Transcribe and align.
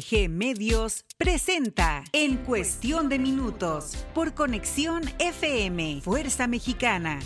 MIMG 0.00 0.30
Medios 0.30 1.04
presenta 1.18 2.04
En 2.12 2.38
Cuestión 2.38 3.08
de 3.08 3.18
Minutos 3.18 4.06
por 4.14 4.34
Conexión 4.34 5.02
FM, 5.18 6.00
Fuerza 6.02 6.46
Mexicana. 6.46 7.18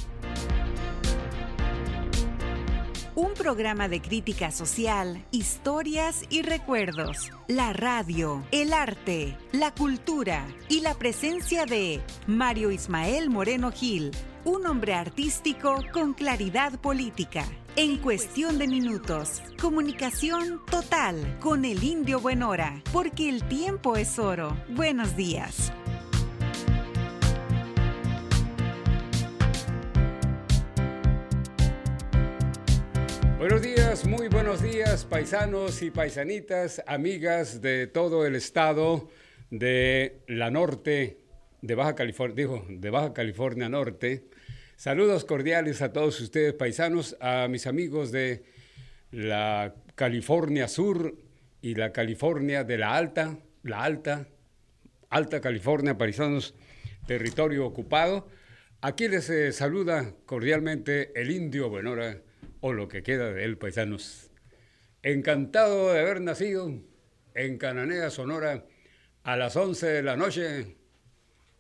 Un 3.15 3.35
programa 3.35 3.89
de 3.89 4.03
crítica 4.03 4.51
social, 4.51 5.25
historias 5.31 6.25
y 6.31 6.43
recuerdos. 6.43 7.31
La 7.47 7.73
radio, 7.73 8.45
el 8.51 8.73
arte, 8.73 9.37
la 9.53 9.73
cultura 9.73 10.45
y 10.69 10.81
la 10.81 10.95
presencia 10.95 11.67
de 11.67 12.01
Mario 12.27 12.73
Ismael 12.73 13.31
Moreno 13.31 13.71
Gil, 13.71 14.11
un 14.45 14.67
hombre 14.67 14.93
artístico 14.93 15.81
con 15.93 16.13
claridad 16.13 16.79
política. 16.79 17.47
En 17.77 17.97
cuestión 17.97 18.59
de 18.59 18.69
minutos, 18.69 19.43
comunicación 19.61 20.61
total 20.71 21.39
con 21.41 21.65
el 21.65 21.83
indio 21.83 22.21
Buenora, 22.21 22.83
porque 22.93 23.31
el 23.31 23.43
tiempo 23.49 23.97
es 23.97 24.19
oro. 24.19 24.55
Buenos 24.69 25.17
días. 25.17 25.73
Buenos 33.39 33.63
días, 33.63 34.07
muy 34.07 34.29
buenos 34.29 34.63
días, 34.63 35.07
paisanos 35.07 35.83
y 35.83 35.91
paisanitas, 35.91 36.83
amigas 36.87 37.63
de 37.63 37.87
todo 37.87 38.27
el 38.27 38.37
estado 38.37 39.09
de 39.51 40.23
la 40.29 40.51
norte, 40.51 41.19
de 41.63 41.75
Baja 41.75 41.95
California, 41.95 42.37
digo, 42.37 42.67
de 42.69 42.91
Baja 42.91 43.15
California 43.15 43.71
Norte. 43.71 44.34
Saludos 44.77 45.25
cordiales 45.25 45.83
a 45.83 45.93
todos 45.93 46.21
ustedes, 46.21 46.53
paisanos, 46.53 47.17
a 47.21 47.47
mis 47.49 47.69
amigos 47.69 48.11
de 48.11 48.45
la 49.13 49.73
California 49.95 50.67
Sur 50.67 51.17
y 51.63 51.77
la 51.77 51.93
California 51.93 52.65
de 52.65 52.79
la 52.79 52.97
Alta, 52.97 53.39
la 53.63 53.85
Alta, 53.85 54.27
Alta 55.11 55.41
California, 55.41 55.97
paisanos, 55.97 56.55
territorio 57.07 57.65
ocupado. 57.65 58.29
Aquí 58.81 59.07
les 59.07 59.31
eh, 59.31 59.53
saluda 59.53 60.13
cordialmente 60.27 61.13
el 61.19 61.31
indio 61.31 61.71
Buenora 61.71 62.21
o 62.61 62.73
lo 62.73 62.89
que 62.89 63.05
queda 63.05 63.33
de 63.33 63.45
él, 63.45 63.57
paisanos. 63.57 64.33
Encantado 65.05 65.93
de 65.93 66.01
haber 66.01 66.21
nacido 66.21 66.83
en 67.35 67.59
Cananea, 67.59 68.11
Sonora, 68.11 68.65
a 69.23 69.37
las 69.37 69.55
11 69.55 69.87
de 69.87 70.03
la 70.03 70.17
noche. 70.17 70.77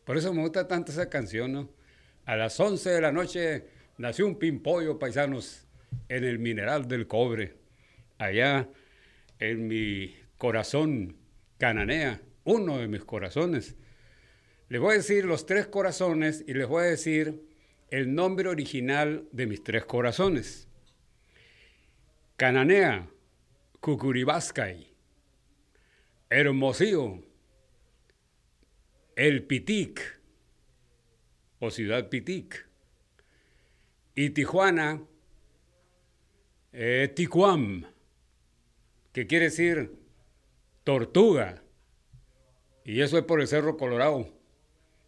Por 0.04 0.16
eso 0.16 0.34
me 0.34 0.42
gusta 0.42 0.66
tanto 0.66 0.90
esa 0.90 1.08
canción, 1.08 1.52
¿no? 1.52 1.83
A 2.26 2.36
las 2.36 2.58
11 2.58 2.90
de 2.90 3.00
la 3.02 3.12
noche 3.12 3.66
nació 3.98 4.26
un 4.26 4.38
pimpollo, 4.38 4.98
paisanos, 4.98 5.66
en 6.08 6.24
el 6.24 6.38
mineral 6.38 6.88
del 6.88 7.06
cobre. 7.06 7.54
Allá 8.18 8.68
en 9.38 9.66
mi 9.66 10.16
corazón, 10.38 11.16
Cananea, 11.58 12.22
uno 12.44 12.78
de 12.78 12.88
mis 12.88 13.04
corazones. 13.04 13.76
Les 14.68 14.80
voy 14.80 14.94
a 14.94 14.96
decir 14.98 15.26
los 15.26 15.44
tres 15.44 15.66
corazones 15.66 16.44
y 16.46 16.54
les 16.54 16.66
voy 16.66 16.84
a 16.84 16.86
decir 16.86 17.42
el 17.90 18.14
nombre 18.14 18.48
original 18.48 19.28
de 19.30 19.46
mis 19.46 19.62
tres 19.62 19.84
corazones. 19.84 20.66
Cananea, 22.36 23.06
Cucuribascay, 23.80 24.92
Hermosillo, 26.30 27.20
El 29.14 29.44
Pitic 29.44 30.23
Ciudad 31.70 32.08
Pitic, 32.08 32.68
y 34.14 34.30
Tijuana, 34.30 35.02
eh, 36.72 37.12
que 39.12 39.26
quiere 39.26 39.46
decir 39.46 39.92
tortuga, 40.84 41.62
y 42.84 43.00
eso 43.00 43.18
es 43.18 43.24
por 43.24 43.40
el 43.40 43.48
Cerro 43.48 43.76
Colorado. 43.76 44.28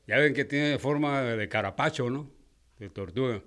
Ya 0.07 0.19
ven 0.19 0.35
que 0.35 0.45
tiene 0.45 0.79
forma 0.79 1.23
de 1.23 1.49
carapacho, 1.49 2.09
¿no? 2.11 2.31
De 2.79 2.89
tortuga. 2.89 3.43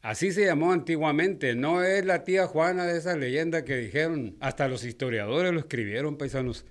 Así 0.00 0.30
se 0.30 0.44
llamó 0.44 0.72
antiguamente, 0.72 1.54
no 1.54 1.82
es 1.82 2.04
la 2.04 2.24
tía 2.24 2.46
Juana 2.46 2.86
de 2.86 2.98
esa 2.98 3.16
leyenda 3.16 3.64
que 3.64 3.76
dijeron, 3.76 4.36
hasta 4.40 4.68
los 4.68 4.84
historiadores 4.84 5.52
lo 5.52 5.58
escribieron, 5.58 6.16
paisanos. 6.16 6.64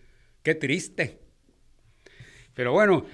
Qué 0.43 0.55
triste. 0.55 1.19
Pero 2.53 2.71
bueno, 2.71 3.05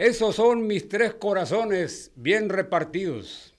esos 0.00 0.36
son 0.36 0.66
mis 0.66 0.88
tres 0.88 1.12
corazones 1.12 2.10
bien 2.16 2.48
repartidos. 2.48 3.54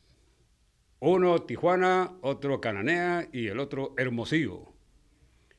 Uno 0.99 1.43
Tijuana, 1.43 2.17
otro 2.21 2.59
Cananea 2.59 3.29
y 3.31 3.45
el 3.45 3.59
otro 3.59 3.93
Hermosillo. 3.95 4.73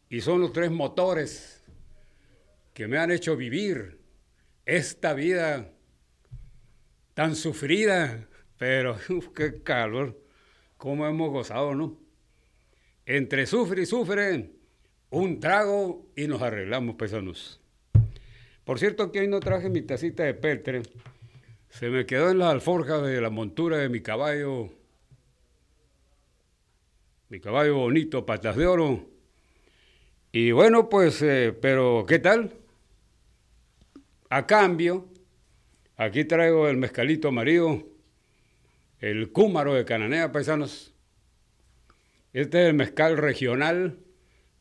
Y 0.09 0.23
son 0.23 0.41
los 0.41 0.53
tres 0.53 0.73
motores 0.73 1.63
que 2.75 2.89
me 2.89 2.99
han 2.99 3.13
hecho 3.13 3.37
vivir 3.37 4.01
esta 4.67 5.15
vida 5.15 5.71
tan 7.15 7.37
sufrida 7.37 8.29
pero, 8.59 8.97
qué 9.37 9.63
calor, 9.63 10.21
cómo 10.79 11.07
hemos 11.07 11.31
gozado, 11.31 11.77
¿no? 11.77 11.97
Entre 13.07 13.47
sufre 13.47 13.83
y 13.83 13.87
sufre, 13.87 14.51
un 15.11 15.39
trago 15.39 16.11
y 16.17 16.27
nos 16.27 16.43
arreglamos, 16.43 16.97
pesanos. 16.97 17.62
Por 18.65 18.79
cierto 18.79 19.11
que 19.11 19.21
hoy 19.21 19.29
no 19.29 19.41
traje 19.41 19.69
mi 19.69 19.83
tacita 19.83 20.25
de 20.25 20.35
peltre. 20.35 20.83
Se 21.69 21.89
me 21.89 22.07
quedó 22.07 22.31
en 22.31 22.39
la 22.39 22.51
alforja 22.51 22.99
de 22.99 23.21
la 23.21 23.31
montura 23.31 23.79
de 23.79 23.89
mi 23.89 24.01
caballo. 24.01 24.69
Mi 27.29 27.41
caballo 27.41 27.77
bonito, 27.77 28.27
patas 28.27 28.57
de 28.57 28.67
oro. 28.67 29.09
Y 30.33 30.53
bueno, 30.53 30.89
pues, 30.89 31.23
eh, 31.23 31.57
pero 31.61 32.05
¿qué 32.07 32.19
tal? 32.19 32.53
A 34.29 34.47
cambio, 34.47 35.09
aquí 35.97 36.25
traigo 36.25 36.69
el 36.69 36.77
mezcalito 36.77 37.29
amarillo 37.29 37.93
el 39.03 39.33
cúmaro 39.33 39.75
de 39.75 39.85
Cananea, 39.85 40.31
paisanos. 40.31 40.95
Este 42.33 42.63
es 42.63 42.69
el 42.69 42.75
mezcal 42.75 43.19
regional 43.19 43.99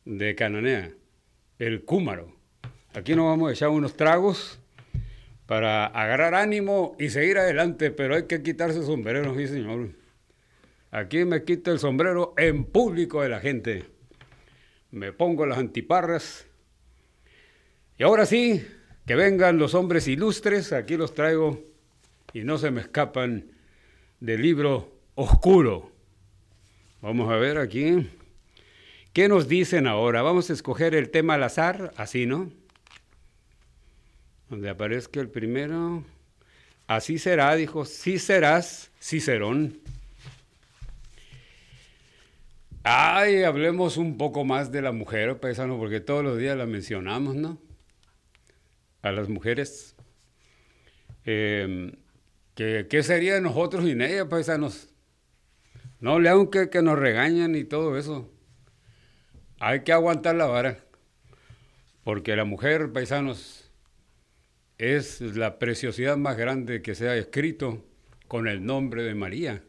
de 0.04 0.34
Cananea, 0.34 0.92
el 1.60 1.84
cúmaro. 1.84 2.36
Aquí 2.94 3.14
nos 3.14 3.24
vamos 3.24 3.48
a 3.48 3.52
echar 3.52 3.70
unos 3.70 3.96
tragos 3.96 4.58
para 5.46 5.86
agarrar 5.86 6.34
ánimo 6.34 6.94
y 6.98 7.08
seguir 7.08 7.38
adelante, 7.38 7.90
pero 7.90 8.16
hay 8.16 8.24
que 8.24 8.42
quitarse 8.42 8.80
el 8.80 8.84
sombrero, 8.84 9.34
sí 9.34 9.48
señor. 9.48 9.88
Aquí 10.90 11.24
me 11.24 11.42
quito 11.42 11.72
el 11.72 11.78
sombrero 11.78 12.34
en 12.36 12.64
público 12.64 13.22
de 13.22 13.30
la 13.30 13.40
gente. 13.40 13.84
Me 14.90 15.10
pongo 15.10 15.46
las 15.46 15.56
antiparras. 15.56 16.46
Y 17.96 18.02
ahora 18.02 18.26
sí, 18.26 18.66
que 19.06 19.14
vengan 19.14 19.56
los 19.56 19.74
hombres 19.74 20.06
ilustres, 20.06 20.74
aquí 20.74 20.98
los 20.98 21.14
traigo 21.14 21.62
y 22.34 22.44
no 22.44 22.58
se 22.58 22.70
me 22.70 22.82
escapan 22.82 23.52
del 24.20 24.42
libro 24.42 24.92
oscuro. 25.14 25.90
Vamos 27.00 27.30
a 27.30 27.36
ver 27.36 27.56
aquí. 27.56 28.10
¿Qué 29.14 29.28
nos 29.28 29.48
dicen 29.48 29.86
ahora? 29.86 30.20
Vamos 30.20 30.50
a 30.50 30.52
escoger 30.52 30.94
el 30.94 31.08
tema 31.08 31.34
al 31.34 31.42
azar, 31.42 31.94
así, 31.96 32.26
¿no? 32.26 32.50
Donde 34.52 34.68
aparezca 34.68 35.18
el 35.18 35.30
primero. 35.30 36.04
Así 36.86 37.16
será, 37.16 37.54
dijo, 37.54 37.86
sí 37.86 38.18
serás, 38.18 38.90
Cicerón. 39.00 39.78
Ay, 42.82 43.44
hablemos 43.44 43.96
un 43.96 44.18
poco 44.18 44.44
más 44.44 44.70
de 44.70 44.82
la 44.82 44.92
mujer, 44.92 45.40
paisano, 45.40 45.78
porque 45.78 46.00
todos 46.00 46.22
los 46.22 46.36
días 46.36 46.54
la 46.54 46.66
mencionamos, 46.66 47.34
¿no? 47.34 47.56
A 49.00 49.10
las 49.10 49.30
mujeres. 49.30 49.96
Eh, 51.24 51.96
¿Qué, 52.54 53.02
sería 53.02 53.36
de 53.36 53.40
nosotros 53.40 53.86
sin 53.86 54.02
ella, 54.02 54.28
paisanos? 54.28 54.90
No 55.98 56.20
le 56.20 56.28
aunque 56.28 56.68
que 56.68 56.82
nos 56.82 56.98
regañan 56.98 57.54
y 57.54 57.64
todo 57.64 57.96
eso. 57.96 58.30
Hay 59.60 59.80
que 59.80 59.94
aguantar 59.94 60.34
la 60.34 60.44
vara. 60.44 60.78
porque 62.04 62.36
la 62.36 62.44
mujer, 62.44 62.92
paisanos, 62.92 63.61
es 64.78 65.20
la 65.20 65.58
preciosidad 65.58 66.16
más 66.16 66.36
grande 66.36 66.82
que 66.82 66.94
se 66.94 67.08
ha 67.08 67.16
escrito 67.16 67.84
con 68.28 68.48
el 68.48 68.64
nombre 68.64 69.02
de 69.02 69.14
María. 69.14 69.62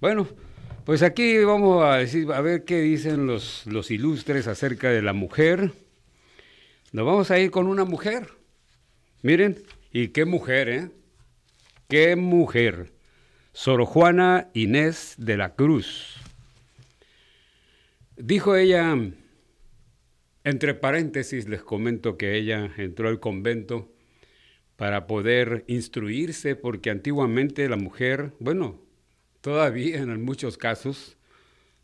Bueno, 0.00 0.28
pues 0.84 1.02
aquí 1.02 1.38
vamos 1.44 1.84
a 1.84 1.96
decir, 1.96 2.32
a 2.32 2.40
ver 2.40 2.64
qué 2.64 2.80
dicen 2.80 3.26
los, 3.26 3.66
los 3.66 3.90
ilustres 3.90 4.46
acerca 4.46 4.90
de 4.90 5.02
la 5.02 5.12
mujer. 5.12 5.72
Nos 6.92 7.06
vamos 7.06 7.30
a 7.30 7.38
ir 7.38 7.50
con 7.50 7.66
una 7.66 7.84
mujer. 7.84 8.28
Miren, 9.22 9.62
y 9.92 10.08
qué 10.08 10.24
mujer, 10.24 10.68
¿eh? 10.68 10.90
Qué 11.88 12.16
mujer. 12.16 12.92
Sor 13.52 13.84
Juana 13.84 14.48
Inés 14.54 15.14
de 15.18 15.36
la 15.36 15.54
Cruz. 15.54 16.16
Dijo 18.16 18.56
ella, 18.56 18.96
entre 20.44 20.74
paréntesis 20.74 21.48
les 21.48 21.62
comento 21.62 22.16
que 22.16 22.36
ella 22.36 22.72
entró 22.76 23.08
al 23.08 23.20
convento 23.20 23.92
para 24.76 25.06
poder 25.06 25.64
instruirse, 25.68 26.56
porque 26.56 26.90
antiguamente 26.90 27.68
la 27.68 27.76
mujer, 27.76 28.32
bueno, 28.40 28.80
todavía 29.40 29.98
en 29.98 30.24
muchos 30.24 30.56
casos, 30.58 31.16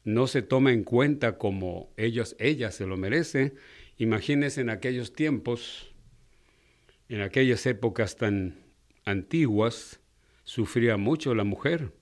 no 0.05 0.27
se 0.27 0.43
toma 0.43 0.73
en 0.73 0.85
cuenta 0.85 1.39
como 1.39 1.93
ellos, 1.97 2.35
ella 2.39 2.71
se 2.71 2.87
lo 2.87 2.97
merece. 2.97 3.55
Imagínense 3.99 4.61
en 4.61 4.71
aquellos 4.71 5.13
tiempos, 5.13 5.95
en 7.09 7.21
aquellas 7.21 7.67
épocas 7.67 8.17
tan 8.17 8.57
antiguas, 9.05 10.01
sufría 10.45 10.97
mucho 10.97 11.35
la 11.35 11.45
mujer. 11.45 11.93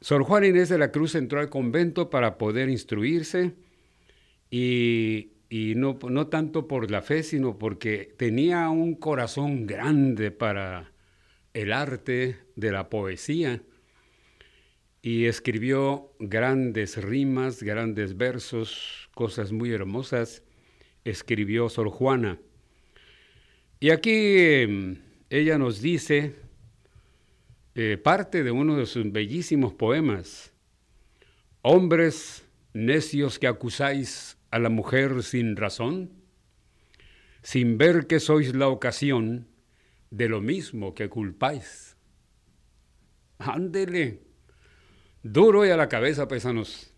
Sor 0.00 0.22
Juana 0.22 0.46
Inés 0.46 0.68
de 0.68 0.78
la 0.78 0.92
Cruz 0.92 1.14
entró 1.14 1.40
al 1.40 1.50
convento 1.50 2.08
para 2.08 2.38
poder 2.38 2.70
instruirse 2.70 3.52
y, 4.50 5.32
no, 5.76 5.98
no 6.08 6.26
tanto 6.28 6.66
por 6.66 6.90
la 6.90 7.02
fe, 7.02 7.22
sino 7.22 7.58
porque 7.58 8.14
tenía 8.16 8.68
un 8.70 8.94
corazón 8.94 9.66
grande 9.66 10.30
para 10.30 10.92
el 11.54 11.72
arte 11.72 12.38
de 12.56 12.72
la 12.72 12.88
poesía 12.88 13.62
y 15.02 15.26
escribió 15.26 16.12
grandes 16.18 17.02
rimas, 17.02 17.62
grandes 17.62 18.16
versos, 18.16 19.08
cosas 19.14 19.50
muy 19.52 19.72
hermosas, 19.72 20.42
escribió 21.04 21.68
Sor 21.68 21.88
Juana. 21.88 22.38
Y 23.80 23.90
aquí 23.90 25.00
ella 25.30 25.58
nos 25.58 25.80
dice 25.80 26.34
eh, 27.74 27.96
parte 27.96 28.42
de 28.42 28.50
uno 28.50 28.76
de 28.76 28.84
sus 28.86 29.10
bellísimos 29.10 29.72
poemas, 29.72 30.52
Hombres 31.62 32.46
necios 32.72 33.38
que 33.38 33.46
acusáis 33.46 34.38
a 34.50 34.58
la 34.58 34.68
mujer 34.68 35.22
sin 35.22 35.56
razón, 35.56 36.10
sin 37.42 37.78
ver 37.78 38.06
que 38.06 38.20
sois 38.20 38.54
la 38.54 38.68
ocasión 38.68 39.48
de 40.10 40.28
lo 40.28 40.40
mismo 40.40 40.94
que 40.94 41.08
culpáis. 41.08 41.96
Ándele, 43.38 44.20
duro 45.22 45.64
y 45.64 45.70
a 45.70 45.76
la 45.76 45.88
cabeza, 45.88 46.28
pesanos. 46.28 46.92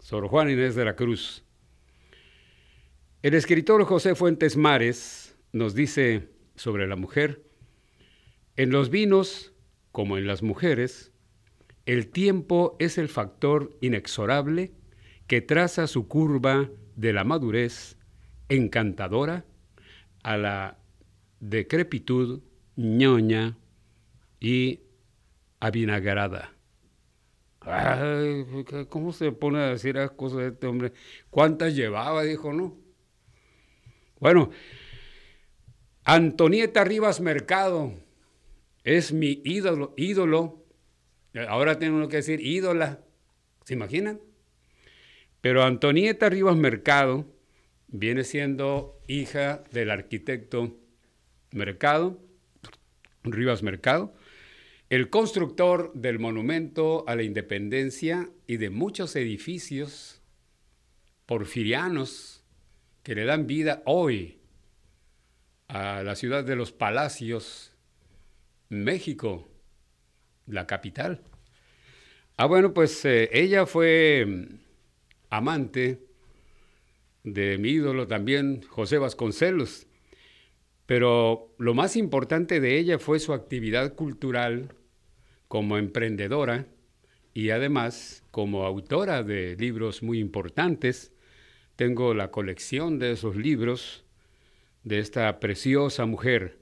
Sor 0.00 0.28
Juan 0.28 0.50
Inés 0.50 0.76
de 0.76 0.84
la 0.84 0.94
Cruz. 0.94 1.42
El 3.22 3.34
escritor 3.34 3.82
José 3.84 4.14
Fuentes 4.14 4.56
Mares 4.56 5.36
nos 5.52 5.74
dice 5.74 6.28
sobre 6.54 6.86
la 6.86 6.94
mujer, 6.94 7.42
en 8.56 8.70
los 8.70 8.90
vinos, 8.90 9.52
como 9.90 10.16
en 10.16 10.26
las 10.26 10.42
mujeres, 10.42 11.12
el 11.86 12.08
tiempo 12.08 12.76
es 12.78 12.98
el 12.98 13.08
factor 13.08 13.76
inexorable 13.80 14.72
que 15.26 15.40
traza 15.40 15.86
su 15.86 16.08
curva 16.08 16.70
de 16.94 17.12
la 17.12 17.24
madurez 17.24 17.96
encantadora 18.48 19.44
a 20.22 20.36
la 20.36 20.78
decrepitud 21.40 22.42
ñoña 22.76 23.56
y 24.40 24.80
avinagrada. 25.60 26.52
¿Cómo 28.88 29.12
se 29.12 29.32
pone 29.32 29.58
a 29.58 29.68
decir 29.68 29.96
las 29.96 30.12
cosas 30.12 30.38
de 30.38 30.48
este 30.48 30.66
hombre? 30.66 30.92
¿Cuántas 31.30 31.74
llevaba? 31.74 32.22
Dijo, 32.22 32.52
¿no? 32.52 32.76
Bueno, 34.20 34.50
Antonieta 36.04 36.84
Rivas 36.84 37.20
Mercado 37.20 37.92
es 38.84 39.12
mi 39.12 39.42
ídolo, 39.44 39.92
ídolo. 39.96 40.64
Ahora 41.48 41.78
tengo 41.78 42.08
que 42.08 42.16
decir 42.16 42.40
ídola. 42.40 43.00
¿Se 43.64 43.74
imaginan? 43.74 44.20
Pero 45.48 45.62
Antonieta 45.62 46.28
Rivas 46.28 46.56
Mercado 46.56 47.24
viene 47.86 48.24
siendo 48.24 49.00
hija 49.06 49.62
del 49.70 49.92
arquitecto 49.92 50.76
Mercado, 51.52 52.20
Rivas 53.22 53.62
Mercado, 53.62 54.12
el 54.90 55.08
constructor 55.08 55.92
del 55.94 56.18
monumento 56.18 57.04
a 57.06 57.14
la 57.14 57.22
independencia 57.22 58.28
y 58.48 58.56
de 58.56 58.70
muchos 58.70 59.14
edificios 59.14 60.20
porfirianos 61.26 62.42
que 63.04 63.14
le 63.14 63.24
dan 63.24 63.46
vida 63.46 63.84
hoy 63.84 64.40
a 65.68 66.02
la 66.02 66.16
ciudad 66.16 66.42
de 66.42 66.56
los 66.56 66.72
palacios, 66.72 67.72
México, 68.68 69.48
la 70.48 70.66
capital. 70.66 71.22
Ah, 72.36 72.46
bueno, 72.46 72.74
pues 72.74 73.04
eh, 73.04 73.30
ella 73.32 73.64
fue 73.64 74.65
amante 75.30 76.06
de 77.24 77.58
mi 77.58 77.70
ídolo 77.70 78.06
también, 78.06 78.62
José 78.68 78.98
Vasconcelos. 78.98 79.86
Pero 80.86 81.52
lo 81.58 81.74
más 81.74 81.96
importante 81.96 82.60
de 82.60 82.78
ella 82.78 82.98
fue 82.98 83.18
su 83.18 83.32
actividad 83.32 83.94
cultural 83.94 84.72
como 85.48 85.78
emprendedora 85.78 86.66
y 87.34 87.50
además 87.50 88.24
como 88.30 88.64
autora 88.64 89.22
de 89.22 89.56
libros 89.56 90.02
muy 90.02 90.20
importantes. 90.20 91.12
Tengo 91.74 92.14
la 92.14 92.30
colección 92.30 92.98
de 92.98 93.12
esos 93.12 93.36
libros 93.36 94.04
de 94.84 95.00
esta 95.00 95.40
preciosa 95.40 96.06
mujer. 96.06 96.58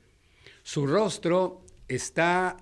Su 0.63 0.87
rostro 0.87 1.63
está 1.89 2.57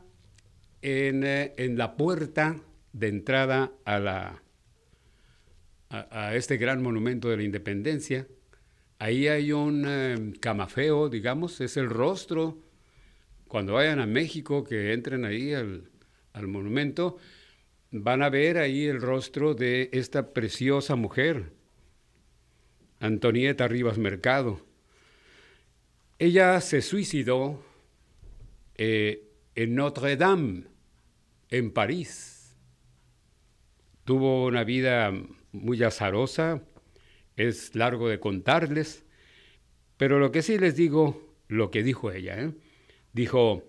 en, 0.83 1.23
eh, 1.25 1.55
en 1.57 1.79
la 1.79 1.97
puerta 1.97 2.57
de 2.93 3.09
entrada 3.09 3.73
a 3.85 4.01
la 4.01 4.43
a, 5.93 6.35
este 6.35 6.57
gran 6.57 6.83
monumento 6.83 7.29
de 7.29 7.37
la 7.37 7.43
independencia. 7.43 8.27
Ahí 8.99 9.29
hay 9.29 9.53
un 9.53 9.85
eh, 9.87 10.33
camafeo, 10.41 11.09
digamos, 11.09 11.61
es 11.61 11.77
el 11.77 11.91
rostro. 11.91 12.59
Cuando 13.47 13.75
vayan 13.75 14.01
a 14.01 14.07
México, 14.07 14.65
que 14.65 14.93
entren 14.93 15.25
ahí 15.25 15.53
al, 15.53 15.91
al 16.33 16.49
monumento, 16.49 17.19
van 17.91 18.23
a 18.23 18.31
ver 18.31 18.57
ahí 18.59 18.87
el 18.87 19.01
rostro 19.01 19.55
de 19.55 19.91
esta 19.93 20.33
preciosa 20.33 20.97
mujer, 20.97 21.53
Antonieta 23.01 23.69
Rivas 23.69 23.99
Mercado. 23.99 24.65
Ella 26.19 26.61
se 26.61 26.81
suicidó 26.81 27.63
eh, 28.77 29.29
en 29.55 29.75
Notre 29.75 30.17
Dame, 30.17 30.65
en 31.51 31.71
París. 31.73 32.57
Tuvo 34.05 34.47
una 34.47 34.65
vida 34.65 35.13
muy 35.53 35.83
azarosa, 35.83 36.63
es 37.37 37.75
largo 37.75 38.09
de 38.09 38.21
contarles, 38.21 39.05
pero 39.97 40.19
lo 40.19 40.33
que 40.33 40.43
sí 40.43 40.59
les 40.59 40.77
digo, 40.77 41.35
lo 41.49 41.71
que 41.71 41.83
dijo 41.83 42.11
ella, 42.11 42.41
¿eh? 42.41 42.53
dijo, 43.13 43.63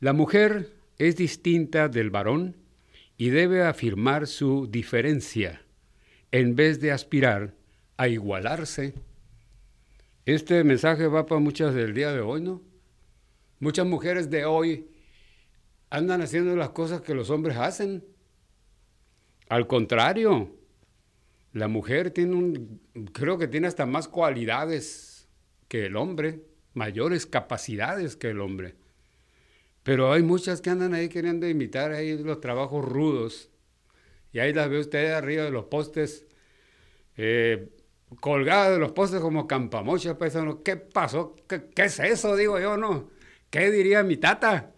la 0.00 0.12
mujer 0.12 0.72
es 0.98 1.16
distinta 1.16 1.88
del 1.88 2.10
varón 2.10 2.56
y 3.16 3.30
debe 3.30 3.62
afirmar 3.62 4.26
su 4.26 4.66
diferencia 4.66 5.62
en 6.32 6.56
vez 6.56 6.80
de 6.80 6.92
aspirar 6.92 7.54
a 7.96 8.08
igualarse. 8.08 8.94
Este 10.26 10.64
mensaje 10.64 11.06
va 11.06 11.26
para 11.26 11.40
muchas 11.40 11.74
del 11.74 11.94
día 11.94 12.12
de 12.12 12.20
hoy, 12.20 12.40
¿no? 12.40 12.62
Muchas 13.60 13.86
mujeres 13.86 14.30
de 14.30 14.44
hoy 14.44 14.88
andan 15.90 16.22
haciendo 16.22 16.56
las 16.56 16.70
cosas 16.70 17.02
que 17.02 17.14
los 17.14 17.30
hombres 17.30 17.56
hacen. 17.56 18.04
Al 19.48 19.66
contrario, 19.66 20.50
la 21.54 21.68
mujer 21.68 22.10
tiene 22.10 22.34
un, 22.34 22.80
creo 23.12 23.38
que 23.38 23.46
tiene 23.46 23.68
hasta 23.68 23.86
más 23.86 24.08
cualidades 24.08 25.28
que 25.68 25.86
el 25.86 25.96
hombre, 25.96 26.42
mayores 26.74 27.26
capacidades 27.26 28.16
que 28.16 28.30
el 28.30 28.40
hombre. 28.40 28.74
Pero 29.84 30.12
hay 30.12 30.22
muchas 30.22 30.60
que 30.60 30.70
andan 30.70 30.94
ahí 30.94 31.08
queriendo 31.08 31.48
imitar 31.48 31.92
ahí 31.92 32.18
los 32.18 32.40
trabajos 32.40 32.84
rudos. 32.84 33.50
Y 34.32 34.40
ahí 34.40 34.52
las 34.52 34.68
ve 34.68 34.80
usted 34.80 35.12
arriba 35.12 35.44
de 35.44 35.52
los 35.52 35.66
postes, 35.66 36.26
eh, 37.16 37.68
colgadas 38.18 38.72
de 38.72 38.78
los 38.80 38.90
postes 38.90 39.20
como 39.20 39.46
campamochas, 39.46 40.16
pensando, 40.16 40.60
¿qué 40.64 40.76
pasó? 40.76 41.36
¿Qué, 41.48 41.66
¿Qué, 41.72 41.84
es 41.84 42.00
eso? 42.00 42.34
Digo 42.34 42.58
yo, 42.58 42.76
¿no? 42.76 43.10
¿Qué 43.50 43.70
diría 43.70 44.02
mi 44.02 44.16
tata? 44.16 44.72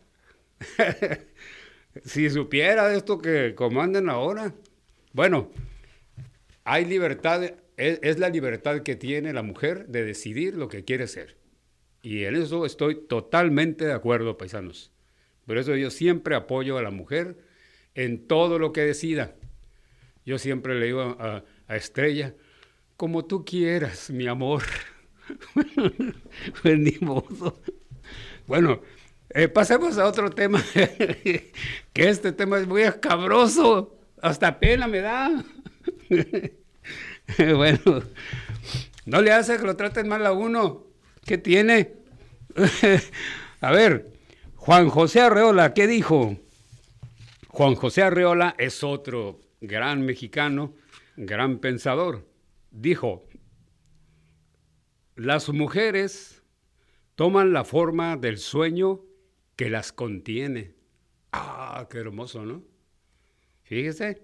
si 2.04 2.28
supiera 2.28 2.86
de 2.88 2.98
esto 2.98 3.16
que 3.16 3.54
comandan 3.54 4.10
ahora. 4.10 4.52
Bueno, 5.14 5.50
hay 6.66 6.84
libertad 6.84 7.42
es, 7.76 8.18
la 8.18 8.28
libertad 8.28 8.82
que 8.82 8.96
tiene 8.96 9.32
la 9.32 9.42
mujer 9.42 9.86
de 9.86 10.04
decidir 10.04 10.56
lo 10.56 10.68
que 10.68 10.84
quiere 10.84 11.06
ser. 11.06 11.36
Y 12.02 12.24
en 12.24 12.34
eso 12.36 12.66
estoy 12.66 13.06
totalmente 13.06 13.84
de 13.86 13.92
acuerdo, 13.92 14.36
paisanos. 14.36 14.92
Por 15.46 15.58
eso 15.58 15.76
yo 15.76 15.90
siempre 15.90 16.34
apoyo 16.34 16.76
a 16.76 16.82
la 16.82 16.90
mujer 16.90 17.38
en 17.94 18.26
todo 18.26 18.58
lo 18.58 18.72
que 18.72 18.82
decida. 18.82 19.34
Yo 20.24 20.38
siempre 20.38 20.78
le 20.78 20.86
digo 20.86 21.16
a, 21.20 21.44
Estrella, 21.68 22.34
como 22.96 23.24
tú 23.24 23.44
quieras, 23.44 24.10
mi 24.10 24.26
amor. 24.26 24.62
pues. 26.62 26.78
Bueno, 28.46 28.82
eh, 29.30 29.48
pasemos 29.48 29.98
a 29.98 30.06
otro 30.06 30.30
tema, 30.30 30.62
que 30.74 31.52
este 31.94 32.32
tema 32.32 32.58
es 32.58 32.66
muy 32.66 32.82
escabroso, 32.82 33.98
hasta 34.20 34.58
pena 34.58 34.86
me 34.86 35.00
da. 35.00 35.44
bueno, 37.56 38.02
no 39.06 39.20
le 39.20 39.32
hace 39.32 39.56
que 39.56 39.64
lo 39.64 39.76
traten 39.76 40.08
mal 40.08 40.24
a 40.26 40.32
uno. 40.32 40.84
¿Qué 41.24 41.38
tiene? 41.38 41.94
a 43.60 43.70
ver, 43.72 44.12
Juan 44.54 44.88
José 44.88 45.20
Arreola, 45.20 45.74
¿qué 45.74 45.86
dijo? 45.86 46.36
Juan 47.48 47.74
José 47.74 48.02
Arreola 48.02 48.54
es 48.58 48.84
otro 48.84 49.40
gran 49.60 50.02
mexicano, 50.02 50.74
gran 51.16 51.58
pensador. 51.58 52.28
Dijo, 52.70 53.24
las 55.14 55.48
mujeres 55.48 56.42
toman 57.14 57.52
la 57.52 57.64
forma 57.64 58.16
del 58.16 58.38
sueño 58.38 59.00
que 59.56 59.70
las 59.70 59.92
contiene. 59.92 60.74
Ah, 61.32 61.86
qué 61.90 61.98
hermoso, 61.98 62.44
¿no? 62.44 62.62
Fíjese. 63.62 64.22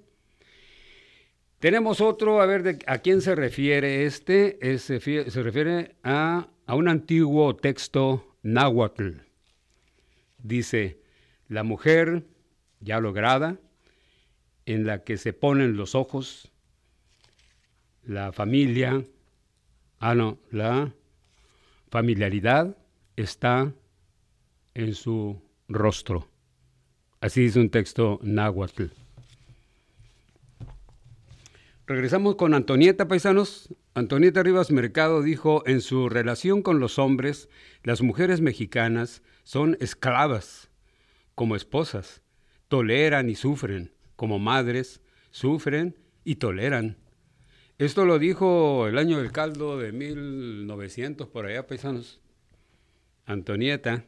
Tenemos 1.62 2.00
otro, 2.00 2.40
a 2.40 2.46
ver 2.46 2.64
de, 2.64 2.78
a 2.88 2.98
quién 2.98 3.20
se 3.20 3.36
refiere 3.36 4.04
este. 4.04 4.58
se, 4.80 5.42
refiere 5.44 5.94
a, 6.02 6.48
a 6.66 6.74
un 6.74 6.88
antiguo 6.88 7.54
texto 7.54 8.36
náhuatl. 8.42 9.18
Dice, 10.38 10.98
la 11.46 11.62
mujer 11.62 12.26
ya 12.80 12.98
lograda, 12.98 13.60
en 14.66 14.86
la 14.86 15.04
que 15.04 15.16
se 15.16 15.32
ponen 15.32 15.76
los 15.76 15.94
ojos, 15.94 16.50
la 18.02 18.32
familia, 18.32 19.04
ah 20.00 20.16
no, 20.16 20.40
la 20.50 20.92
familiaridad 21.92 22.76
está 23.14 23.72
en 24.74 24.96
su 24.96 25.40
rostro. 25.68 26.28
Así 27.20 27.42
dice 27.42 27.60
un 27.60 27.70
texto 27.70 28.18
náhuatl. 28.24 29.01
Regresamos 31.86 32.36
con 32.36 32.54
Antonieta 32.54 33.08
Paisanos. 33.08 33.74
Antonieta 33.94 34.44
Rivas 34.44 34.70
Mercado 34.70 35.20
dijo, 35.20 35.64
en 35.66 35.80
su 35.80 36.08
relación 36.08 36.62
con 36.62 36.78
los 36.78 37.00
hombres, 37.00 37.48
las 37.82 38.02
mujeres 38.02 38.40
mexicanas 38.40 39.22
son 39.42 39.76
esclavas, 39.80 40.70
como 41.34 41.56
esposas, 41.56 42.22
toleran 42.68 43.28
y 43.28 43.34
sufren, 43.34 43.92
como 44.14 44.38
madres, 44.38 45.00
sufren 45.32 45.98
y 46.22 46.36
toleran. 46.36 46.98
Esto 47.78 48.04
lo 48.04 48.20
dijo 48.20 48.86
el 48.86 48.96
año 48.96 49.18
del 49.18 49.32
caldo 49.32 49.76
de 49.76 49.90
1900, 49.90 51.26
por 51.26 51.46
allá, 51.46 51.66
paisanos. 51.66 52.20
Antonieta. 53.26 54.04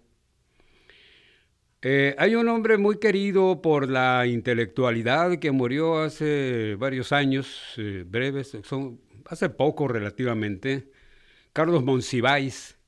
Eh, 1.87 2.15
hay 2.17 2.35
un 2.35 2.49
hombre 2.49 2.79
muy 2.79 2.99
querido 2.99 3.61
por 3.61 3.91
la 3.91 4.27
intelectualidad 4.27 5.39
que 5.39 5.51
murió 5.51 5.99
hace 5.99 6.77
varios 6.77 7.13
años, 7.13 7.75
eh, 7.77 8.05
breves, 8.07 8.57
son, 8.65 9.03
hace 9.27 9.51
poco 9.51 9.87
relativamente, 9.87 10.91
Carlos 11.53 11.85
Monsiváis, 11.85 12.79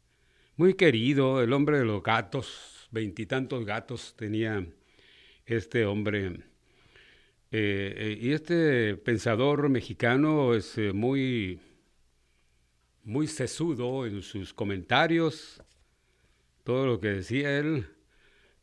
muy 0.56 0.72
querido, 0.72 1.42
el 1.42 1.52
hombre 1.52 1.80
de 1.80 1.84
los 1.84 2.02
gatos, 2.02 2.88
veintitantos 2.90 3.66
gatos 3.66 4.14
tenía 4.16 4.66
este 5.44 5.84
hombre. 5.84 6.40
Eh, 7.50 8.18
y 8.18 8.32
este 8.32 8.96
pensador 8.96 9.68
mexicano 9.68 10.54
es 10.54 10.78
muy, 10.94 11.60
muy 13.04 13.26
sesudo 13.26 14.06
en 14.06 14.22
sus 14.22 14.54
comentarios, 14.54 15.62
todo 16.64 16.86
lo 16.86 16.98
que 16.98 17.08
decía 17.08 17.58
él 17.58 17.86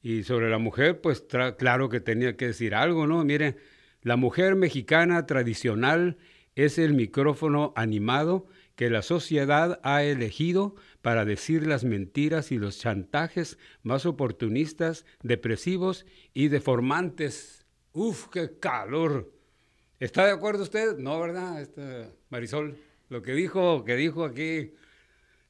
y 0.04 0.24
sobre 0.24 0.50
la 0.50 0.58
mujer, 0.58 1.00
pues 1.00 1.26
claro 1.58 1.88
que 1.88 2.02
tenía 2.02 2.36
que 2.36 2.48
decir 2.48 2.76
algo, 2.76 3.08
¿no? 3.08 3.24
Mire, 3.24 3.56
la 4.02 4.18
mujer 4.18 4.56
mexicana 4.56 5.26
tradicional 5.26 6.18
es 6.56 6.78
el 6.78 6.94
micrófono 6.94 7.72
animado 7.78 8.46
que 8.76 8.90
la 8.90 9.02
sociedad 9.02 9.80
ha 9.82 10.04
elegido 10.04 10.76
para 11.02 11.24
decir 11.24 11.66
las 11.66 11.86
mentiras 11.86 12.52
y 12.52 12.58
los 12.58 12.80
chantajes 12.80 13.58
más 13.82 14.06
oportunistas, 14.06 15.06
depresivos 15.22 16.06
y 16.34 16.50
deformantes. 16.50 17.66
Uf, 17.94 18.28
qué 18.28 18.60
calor. 18.60 19.32
¿Está 20.02 20.26
de 20.26 20.32
acuerdo 20.34 20.64
usted? 20.64 20.98
No, 20.98 21.20
¿verdad? 21.22 21.62
Este, 21.62 22.10
Marisol, 22.30 22.76
lo 23.08 23.22
que 23.22 23.34
dijo, 23.34 23.86
que 23.86 23.96
dijo 23.96 24.26
aquí 24.26 24.74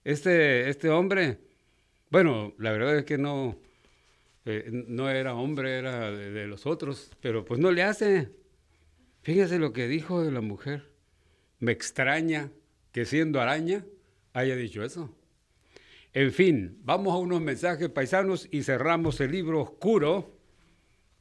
este, 0.03 0.69
este 0.69 0.89
hombre. 0.89 1.39
Bueno, 2.11 2.53
la 2.59 2.71
verdad 2.71 2.97
es 2.97 3.05
que 3.05 3.17
no, 3.17 3.57
eh, 4.45 4.69
no 4.71 5.09
era 5.09 5.35
hombre, 5.35 5.77
era 5.77 6.11
de, 6.11 6.47
los 6.47 6.65
otros, 6.65 7.11
pero 7.21 7.45
pues 7.45 7.59
no 7.59 7.71
le 7.71 7.83
hace. 7.83 8.29
Fíjese 9.21 9.57
lo 9.57 9.71
que 9.71 9.87
dijo 9.87 10.21
de 10.21 10.31
la 10.31 10.41
mujer. 10.41 10.91
Me 11.59 11.71
extraña 11.71 12.51
que 12.91 13.05
siendo 13.05 13.39
araña 13.39 13.85
haya 14.33 14.55
dicho 14.55 14.83
eso. 14.83 15.15
En 16.13 16.31
fin, 16.31 16.77
vamos 16.83 17.13
a 17.13 17.17
unos 17.17 17.41
mensajes 17.41 17.89
paisanos 17.89 18.47
y 18.51 18.63
cerramos 18.63 19.19
el 19.21 19.31
libro 19.31 19.61
oscuro 19.61 20.37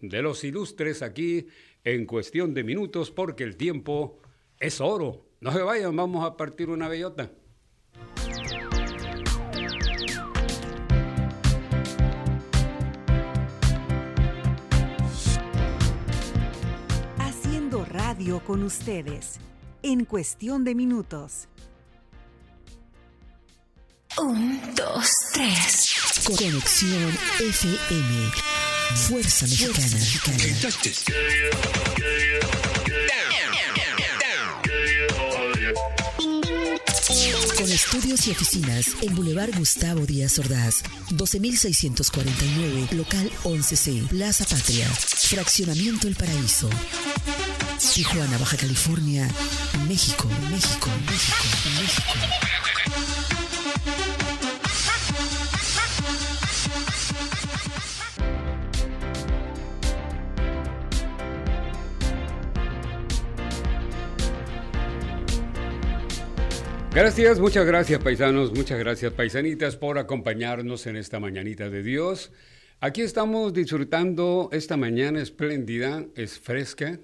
de 0.01 0.21
los 0.21 0.43
ilustres 0.45 1.01
aquí 1.01 1.47
en 1.85 2.07
cuestión 2.07 2.55
de 2.55 2.65
minutos 2.65 3.11
porque 3.11 3.45
el 3.45 3.57
tiempo 3.57 4.21
es 4.59 4.81
oro. 4.81 5.27
No 5.41 5.53
se 5.53 5.63
vayan, 5.63 5.95
vamos 5.97 6.25
a 6.25 6.37
partir 6.37 6.71
una 6.71 6.89
bellota. 6.89 7.31
Con 18.23 18.63
ustedes 18.63 19.41
en 19.83 20.05
cuestión 20.05 20.63
de 20.65 20.77
minutos. 20.77 21.49
Un, 24.17 24.61
dos, 24.77 25.11
tres. 25.33 25.95
Conexión 26.25 27.19
FM. 27.41 28.31
Fuerza 29.09 29.47
Mexicana. 29.47 29.99
Con 37.57 37.71
estudios 37.71 38.27
y 38.27 38.31
oficinas 38.31 38.87
en 39.01 39.15
Boulevard 39.17 39.57
Gustavo 39.57 40.07
Díaz 40.07 40.39
Ordaz, 40.39 40.83
12649, 41.11 42.89
local 42.93 43.31
11C, 43.43 44.07
Plaza 44.09 44.45
Patria, 44.45 44.87
Fraccionamiento 44.87 46.07
El 46.07 46.15
Paraíso. 46.15 46.71
Tijuana, 47.91 48.39
Baja 48.39 48.57
California, 48.57 49.29
México, 49.89 50.29
México, 50.51 50.89
México, 51.11 51.69
México. 51.81 52.13
Gracias, 66.95 67.41
muchas 67.41 67.67
gracias 67.67 68.01
paisanos, 68.01 68.53
muchas 68.53 68.79
gracias 68.79 69.13
paisanitas 69.13 69.77
por 69.77 69.99
acompañarnos 69.99 70.87
en 70.87 70.97
esta 70.97 71.19
mañanita 71.19 71.69
de 71.69 71.83
Dios. 71.83 72.31
Aquí 72.81 73.03
estamos 73.03 73.53
disfrutando 73.53 74.49
esta 74.53 74.77
mañana 74.77 75.21
espléndida, 75.21 76.05
es 76.15 76.39
fresca, 76.39 77.01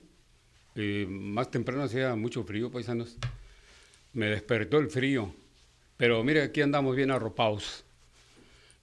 más 1.08 1.50
temprano 1.50 1.82
hacía 1.82 2.14
mucho 2.14 2.44
frío, 2.44 2.70
paisanos. 2.70 3.16
Me 4.12 4.26
despertó 4.26 4.78
el 4.78 4.88
frío. 4.88 5.34
Pero 5.96 6.22
mire, 6.22 6.42
aquí 6.42 6.60
andamos 6.60 6.94
bien 6.94 7.10
arropados. 7.10 7.84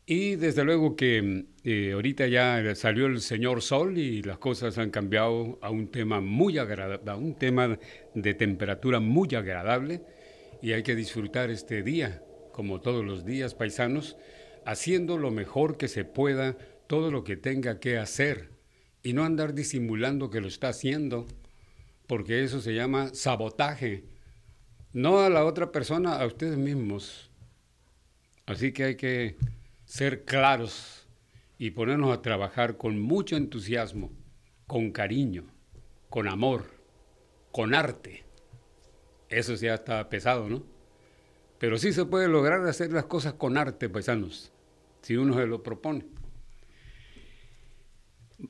Y 0.06 0.36
desde 0.36 0.64
luego 0.64 0.96
que 0.96 1.46
eh, 1.64 1.92
ahorita 1.94 2.28
ya 2.28 2.76
salió 2.76 3.08
el 3.08 3.22
señor 3.22 3.62
Sol 3.62 3.98
y 3.98 4.22
las 4.22 4.38
cosas 4.38 4.78
han 4.78 4.92
cambiado 4.92 5.58
a 5.62 5.72
un 5.72 5.88
tema 5.88 6.22
muy 6.22 6.58
agradable, 6.58 7.10
a 7.10 7.16
un 7.16 7.34
tema 7.34 7.80
de 8.14 8.34
temperatura 8.34 9.00
muy 9.00 9.34
agradable. 9.34 10.02
Y 10.62 10.74
hay 10.74 10.84
que 10.84 10.96
disfrutar 10.96 11.50
este 11.50 11.82
día, 11.82 12.22
como 12.52 12.82
todos 12.82 13.04
los 13.04 13.26
días, 13.26 13.56
paisanos, 13.56 14.18
haciendo 14.66 15.18
lo 15.18 15.32
mejor 15.32 15.78
que 15.78 15.88
se 15.88 16.06
pueda, 16.06 16.58
todo 16.88 17.10
lo 17.10 17.24
que 17.24 17.38
tenga 17.38 17.80
que 17.80 17.98
hacer. 17.98 18.50
Y 19.02 19.14
no 19.14 19.24
andar 19.24 19.54
disimulando 19.54 20.30
que 20.30 20.42
lo 20.42 20.48
está 20.48 20.70
haciendo 20.70 21.26
porque 22.08 22.44
eso 22.44 22.62
se 22.62 22.74
llama 22.74 23.10
sabotaje. 23.14 24.06
no 24.94 25.20
a 25.20 25.30
la 25.30 25.44
otra 25.46 25.72
persona, 25.72 26.16
a 26.16 26.26
ustedes 26.26 26.58
mismos. 26.58 27.32
Así 28.46 28.72
que 28.72 28.84
hay 28.84 28.96
que 28.96 29.38
ser 29.86 30.24
claros 30.24 31.08
y 31.58 31.72
ponernos 31.72 32.14
a 32.16 32.22
trabajar 32.22 32.78
con 32.78 33.00
mucho 33.00 33.36
entusiasmo, 33.36 34.12
con 34.68 34.92
cariño, 34.92 35.46
con 36.10 36.28
amor, 36.28 36.66
con 37.52 37.74
arte. 37.74 38.24
Eso 39.30 39.54
ya 39.56 39.76
está 39.76 40.08
pesado, 40.10 40.50
¿no? 40.50 40.64
Pero 41.58 41.78
sí 41.78 41.94
se 41.94 42.06
puede 42.06 42.28
lograr 42.28 42.66
hacer 42.68 42.92
las 42.92 43.06
cosas 43.06 43.34
con 43.34 43.58
arte, 43.58 43.90
paisanos, 43.90 44.52
si 45.02 45.16
uno 45.16 45.36
se 45.36 45.48
lo 45.48 45.64
propone. 45.64 46.06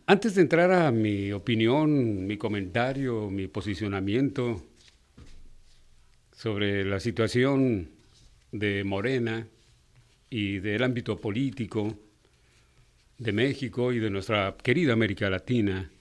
Antes 0.08 0.34
de 0.34 0.42
entrar 0.42 0.72
a 0.72 0.92
mi 0.92 1.32
opinión, 1.32 2.26
mi 2.26 2.38
comentario, 2.38 3.30
mi 3.30 3.48
posicionamiento 3.48 4.66
sobre 6.32 6.84
la 6.84 7.00
situación 7.00 7.92
de 8.52 8.84
Morena 8.84 9.48
y 10.32 10.58
del 10.58 10.82
ámbito 10.82 11.18
político 11.18 12.00
de 13.20 13.32
México 13.32 13.94
y 13.94 14.00
de 14.00 14.10
nuestra 14.10 14.58
querida 14.58 14.94
América 14.94 15.30
Latina, 15.30 15.92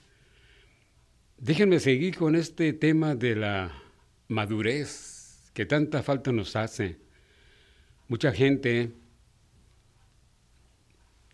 déjenme 1.36 1.78
seguir 1.78 2.16
con 2.16 2.36
este 2.36 2.72
tema 2.72 3.14
de 3.14 3.36
la 3.36 3.82
madurez 4.28 5.50
que 5.52 5.66
tanta 5.66 6.02
falta 6.02 6.32
nos 6.32 6.56
hace. 6.56 6.96
Mucha 8.08 8.32
gente 8.32 8.92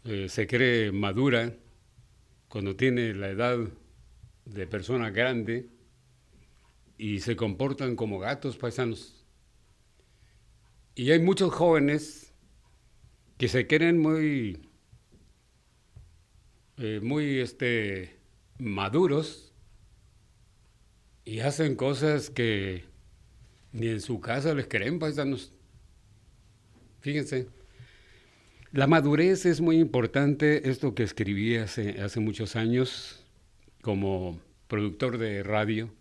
eh, 0.05 0.29
se 0.29 0.49
cree 0.49 0.91
madura 0.91 1.53
cuando 2.51 2.75
tiene 2.75 3.15
la 3.15 3.31
edad 3.31 3.59
de 4.45 4.67
persona 4.67 5.11
grande 5.11 5.71
y 6.99 7.21
se 7.21 7.37
comportan 7.37 7.95
como 7.95 8.19
gatos 8.19 8.57
paisanos. 8.57 9.25
Y 10.97 11.13
hay 11.13 11.21
muchos 11.21 11.55
jóvenes 11.55 12.35
que 13.39 13.47
se 13.47 13.69
creen 13.69 13.99
muy, 14.01 14.69
eh, 16.77 16.99
muy 17.01 17.39
este, 17.39 18.19
maduros 18.59 19.55
y 21.25 21.39
hacen 21.39 21.77
cosas 21.77 22.31
que 22.31 22.85
ni 23.71 23.87
en 23.87 24.01
su 24.01 24.21
casa 24.21 24.55
les 24.55 24.67
creen 24.67 24.99
paisanos. 24.99 25.53
Fíjense. 26.99 27.60
La 28.73 28.87
madurez 28.87 29.47
es 29.47 29.61
muy 29.61 29.81
importante, 29.81 30.71
esto 30.71 30.95
que 30.95 31.03
escribí 31.03 31.57
hace, 31.57 32.01
hace 32.01 32.21
muchos 32.21 32.55
años 32.55 33.27
como 33.83 34.41
productor 34.69 35.19
de 35.19 35.43
radio. 35.43 35.93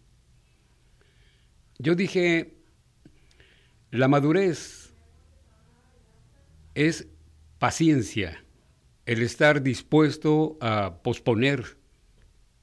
Yo 1.79 1.95
dije, 1.95 2.53
la 3.89 4.07
madurez 4.07 4.93
es 6.75 7.07
paciencia, 7.57 8.43
el 9.07 9.23
estar 9.23 9.63
dispuesto 9.63 10.59
a 10.61 11.01
posponer 11.01 11.77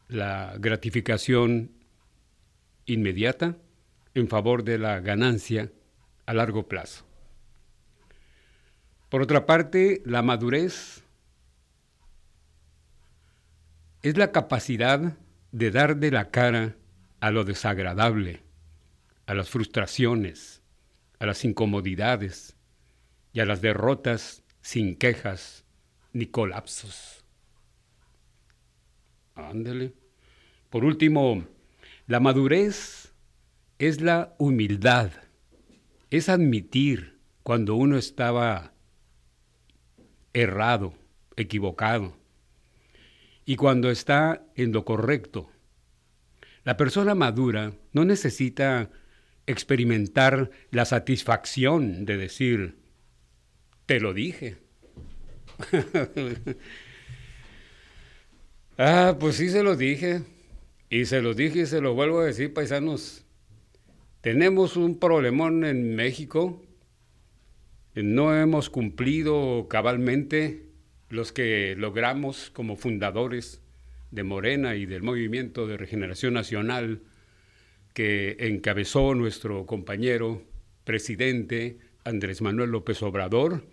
la 0.06 0.54
gratificación 0.60 1.72
inmediata 2.84 3.56
en 4.14 4.28
favor 4.28 4.62
de 4.62 4.78
la 4.78 5.00
ganancia 5.00 5.72
a 6.26 6.32
largo 6.32 6.68
plazo. 6.68 7.04
Por 9.08 9.22
otra 9.22 9.46
parte, 9.46 10.02
la 10.04 10.22
madurez 10.22 11.02
es 14.02 14.16
la 14.16 14.32
capacidad 14.32 15.16
de 15.52 15.70
dar 15.70 15.96
de 15.96 16.10
la 16.10 16.30
cara 16.30 16.76
a 17.20 17.30
lo 17.30 17.44
desagradable, 17.44 18.42
a 19.26 19.34
las 19.34 19.48
frustraciones, 19.48 20.62
a 21.18 21.26
las 21.26 21.44
incomodidades 21.44 22.56
y 23.32 23.40
a 23.40 23.46
las 23.46 23.60
derrotas 23.60 24.42
sin 24.60 24.96
quejas 24.96 25.64
ni 26.12 26.26
colapsos. 26.26 27.24
Ándele. 29.34 29.92
Por 30.70 30.84
último, 30.84 31.44
la 32.06 32.20
madurez 32.20 33.12
es 33.78 34.00
la 34.00 34.34
humildad, 34.38 35.10
es 36.10 36.28
admitir 36.28 37.18
cuando 37.42 37.76
uno 37.76 37.96
estaba 37.96 38.72
errado, 40.36 40.92
equivocado. 41.36 42.16
Y 43.44 43.56
cuando 43.56 43.90
está 43.90 44.44
en 44.54 44.72
lo 44.72 44.84
correcto, 44.84 45.50
la 46.64 46.76
persona 46.76 47.14
madura 47.14 47.72
no 47.92 48.04
necesita 48.04 48.90
experimentar 49.46 50.50
la 50.70 50.84
satisfacción 50.84 52.04
de 52.04 52.16
decir, 52.18 52.76
te 53.86 53.98
lo 54.00 54.12
dije. 54.12 54.58
ah, 58.78 59.16
pues 59.18 59.36
sí 59.36 59.48
se 59.48 59.62
lo 59.62 59.76
dije. 59.76 60.22
Y 60.90 61.06
se 61.06 61.22
lo 61.22 61.34
dije 61.34 61.60
y 61.60 61.66
se 61.66 61.80
lo 61.80 61.94
vuelvo 61.94 62.20
a 62.20 62.26
decir, 62.26 62.52
paisanos. 62.52 63.24
Tenemos 64.20 64.76
un 64.76 64.98
problemón 64.98 65.64
en 65.64 65.94
México 65.94 66.65
no 68.02 68.34
hemos 68.34 68.70
cumplido 68.70 69.66
cabalmente 69.68 70.66
los 71.08 71.32
que 71.32 71.74
logramos 71.76 72.50
como 72.50 72.76
fundadores 72.76 73.62
de 74.10 74.22
Morena 74.22 74.76
y 74.76 74.86
del 74.86 75.02
Movimiento 75.02 75.66
de 75.66 75.76
Regeneración 75.76 76.34
Nacional 76.34 77.02
que 77.94 78.36
encabezó 78.40 79.14
nuestro 79.14 79.64
compañero 79.64 80.42
presidente 80.84 81.78
Andrés 82.04 82.42
Manuel 82.42 82.70
López 82.70 83.02
Obrador 83.02 83.64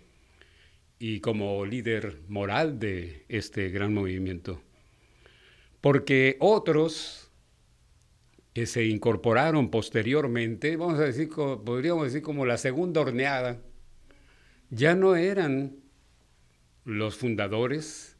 y 0.98 1.20
como 1.20 1.66
líder 1.66 2.20
moral 2.28 2.78
de 2.78 3.26
este 3.28 3.68
gran 3.68 3.92
movimiento. 3.92 4.62
Porque 5.80 6.36
otros 6.40 7.30
que 8.54 8.64
se 8.64 8.86
incorporaron 8.86 9.70
posteriormente, 9.70 10.76
vamos 10.76 10.98
a 10.98 11.04
decir, 11.04 11.28
podríamos 11.28 12.04
decir 12.04 12.22
como 12.22 12.46
la 12.46 12.56
segunda 12.56 13.02
horneada, 13.02 13.60
ya 14.74 14.94
no 14.94 15.14
eran 15.14 15.76
los 16.84 17.16
fundadores, 17.16 18.16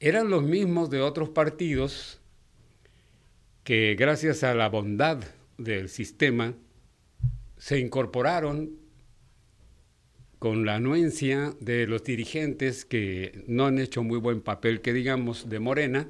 eran 0.00 0.30
los 0.30 0.42
mismos 0.42 0.88
de 0.90 1.00
otros 1.00 1.28
partidos 1.28 2.20
que 3.64 3.94
gracias 3.98 4.44
a 4.44 4.54
la 4.54 4.68
bondad 4.68 5.22
del 5.58 5.88
sistema 5.88 6.54
se 7.58 7.78
incorporaron 7.78 8.78
con 10.38 10.64
la 10.64 10.76
anuencia 10.76 11.52
de 11.60 11.86
los 11.86 12.02
dirigentes 12.04 12.84
que 12.84 13.44
no 13.46 13.66
han 13.66 13.78
hecho 13.78 14.02
muy 14.02 14.18
buen 14.18 14.40
papel, 14.40 14.80
que 14.80 14.92
digamos, 14.92 15.50
de 15.50 15.58
Morena, 15.58 16.08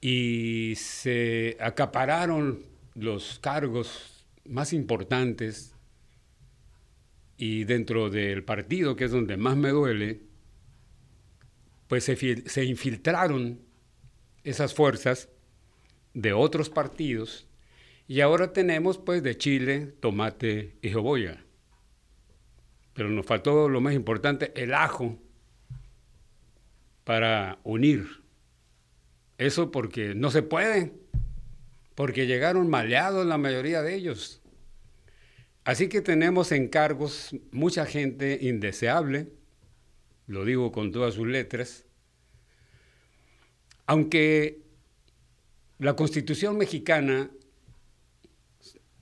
y 0.00 0.74
se 0.76 1.56
acapararon 1.60 2.64
los 2.94 3.38
cargos 3.40 4.24
más 4.44 4.72
importantes 4.72 5.74
y 7.38 7.62
dentro 7.64 8.10
del 8.10 8.42
partido, 8.42 8.96
que 8.96 9.04
es 9.04 9.12
donde 9.12 9.36
más 9.36 9.56
me 9.56 9.70
duele, 9.70 10.20
pues 11.86 12.04
se, 12.04 12.64
infiltraron 12.64 13.60
esas 14.42 14.74
fuerzas 14.74 15.28
de 16.14 16.32
otros 16.32 16.68
partidos 16.68 17.46
y 18.08 18.20
ahora 18.20 18.52
tenemos 18.52 18.98
pues 18.98 19.22
de 19.22 19.38
chile, 19.38 19.94
tomate 20.00 20.76
y 20.82 20.90
cebolla. 20.90 21.44
Pero 22.92 23.08
nos 23.08 23.24
faltó 23.24 23.68
lo 23.68 23.80
más 23.80 23.94
importante, 23.94 24.52
el 24.56 24.74
ajo, 24.74 25.16
para 27.04 27.60
unir. 27.62 28.24
Eso 29.38 29.70
porque 29.70 30.16
no 30.16 30.32
se 30.32 30.42
puede, 30.42 30.92
porque 31.94 32.26
llegaron 32.26 32.68
maleados 32.68 33.24
la 33.24 33.38
mayoría 33.38 33.82
de 33.82 33.94
ellos. 33.94 34.42
Así 35.68 35.90
que 35.90 36.00
tenemos 36.00 36.50
encargos, 36.50 37.36
mucha 37.52 37.84
gente 37.84 38.38
indeseable, 38.40 39.28
lo 40.26 40.46
digo 40.46 40.72
con 40.72 40.92
todas 40.92 41.12
sus 41.12 41.26
letras, 41.26 41.84
aunque 43.84 44.62
la 45.78 45.94
constitución 45.94 46.56
mexicana, 46.56 47.30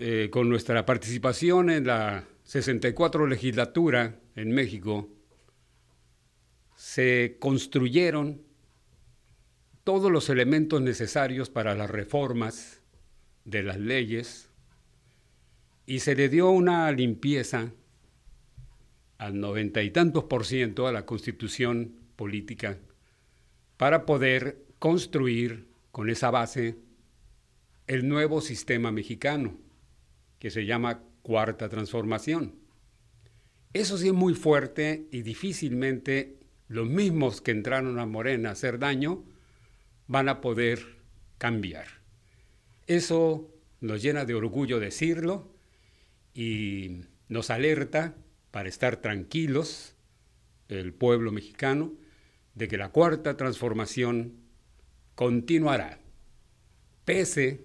eh, 0.00 0.28
con 0.32 0.48
nuestra 0.48 0.84
participación 0.84 1.70
en 1.70 1.86
la 1.86 2.24
64 2.42 3.28
legislatura 3.28 4.18
en 4.34 4.50
México, 4.50 5.08
se 6.74 7.36
construyeron 7.38 8.42
todos 9.84 10.10
los 10.10 10.28
elementos 10.30 10.82
necesarios 10.82 11.48
para 11.48 11.76
las 11.76 11.88
reformas 11.88 12.82
de 13.44 13.62
las 13.62 13.78
leyes 13.78 14.50
y 15.86 16.00
se 16.00 16.16
le 16.16 16.28
dio 16.28 16.50
una 16.50 16.90
limpieza 16.90 17.72
al 19.18 19.40
noventa 19.40 19.82
y 19.82 19.90
tantos 19.90 20.24
por 20.24 20.44
ciento 20.44 20.86
a 20.86 20.92
la 20.92 21.06
constitución 21.06 21.94
política 22.16 22.78
para 23.76 24.04
poder 24.04 24.64
construir 24.78 25.68
con 25.92 26.10
esa 26.10 26.30
base 26.30 26.76
el 27.86 28.08
nuevo 28.08 28.40
sistema 28.40 28.90
mexicano. 28.90 29.58
que 30.38 30.50
se 30.50 30.66
llama 30.66 31.02
cuarta 31.22 31.70
transformación. 31.70 32.56
Eso 33.72 33.96
sí 33.96 34.08
es 34.08 34.12
muy 34.12 34.34
fuerte 34.34 35.08
y 35.10 35.22
difícilmente 35.22 36.38
los 36.68 36.86
mismos 36.86 37.40
que 37.40 37.52
entraron 37.52 37.98
a 37.98 38.04
Morena 38.04 38.50
a 38.50 38.52
hacer 38.52 38.78
daño 38.78 39.24
van 40.08 40.28
a 40.28 40.42
poder 40.42 40.98
cambiar. 41.38 41.86
Eso 42.86 43.50
nos 43.80 44.02
llena 44.02 44.26
de 44.26 44.34
orgullo 44.34 44.78
decirlo 44.78 45.55
y 46.36 47.00
nos 47.28 47.48
alerta 47.48 48.14
para 48.50 48.68
estar 48.68 48.98
tranquilos, 48.98 49.96
el 50.68 50.92
pueblo 50.92 51.32
mexicano, 51.32 51.94
de 52.54 52.68
que 52.68 52.76
la 52.76 52.90
cuarta 52.90 53.38
transformación 53.38 54.34
continuará, 55.14 55.98
pese 57.06 57.64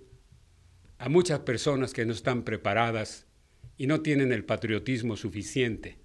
a 0.99 1.09
muchas 1.09 1.41
personas 1.41 1.91
que 1.91 2.05
no 2.05 2.13
están 2.13 2.43
preparadas 2.43 3.27
y 3.75 3.87
no 3.87 4.01
tienen 4.01 4.31
el 4.31 4.45
patriotismo 4.45 5.17
suficiente. 5.17 5.97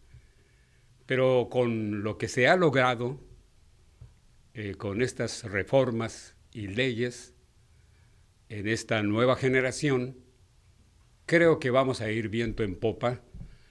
Pero 1.07 1.47
con 1.49 2.03
lo 2.03 2.19
que 2.19 2.27
se 2.27 2.49
ha 2.49 2.57
logrado, 2.57 3.21
eh, 4.55 4.75
con 4.75 5.03
estas 5.03 5.45
reformas 5.45 6.35
y 6.53 6.67
leyes 6.67 7.33
en 8.49 8.67
esta 8.67 9.03
nueva 9.05 9.37
generación, 9.37 10.26
creo 11.27 11.59
que 11.59 11.71
vamos 11.71 12.01
a 12.01 12.11
ir 12.11 12.29
viento 12.29 12.63
en 12.63 12.77
popa, 12.77 13.21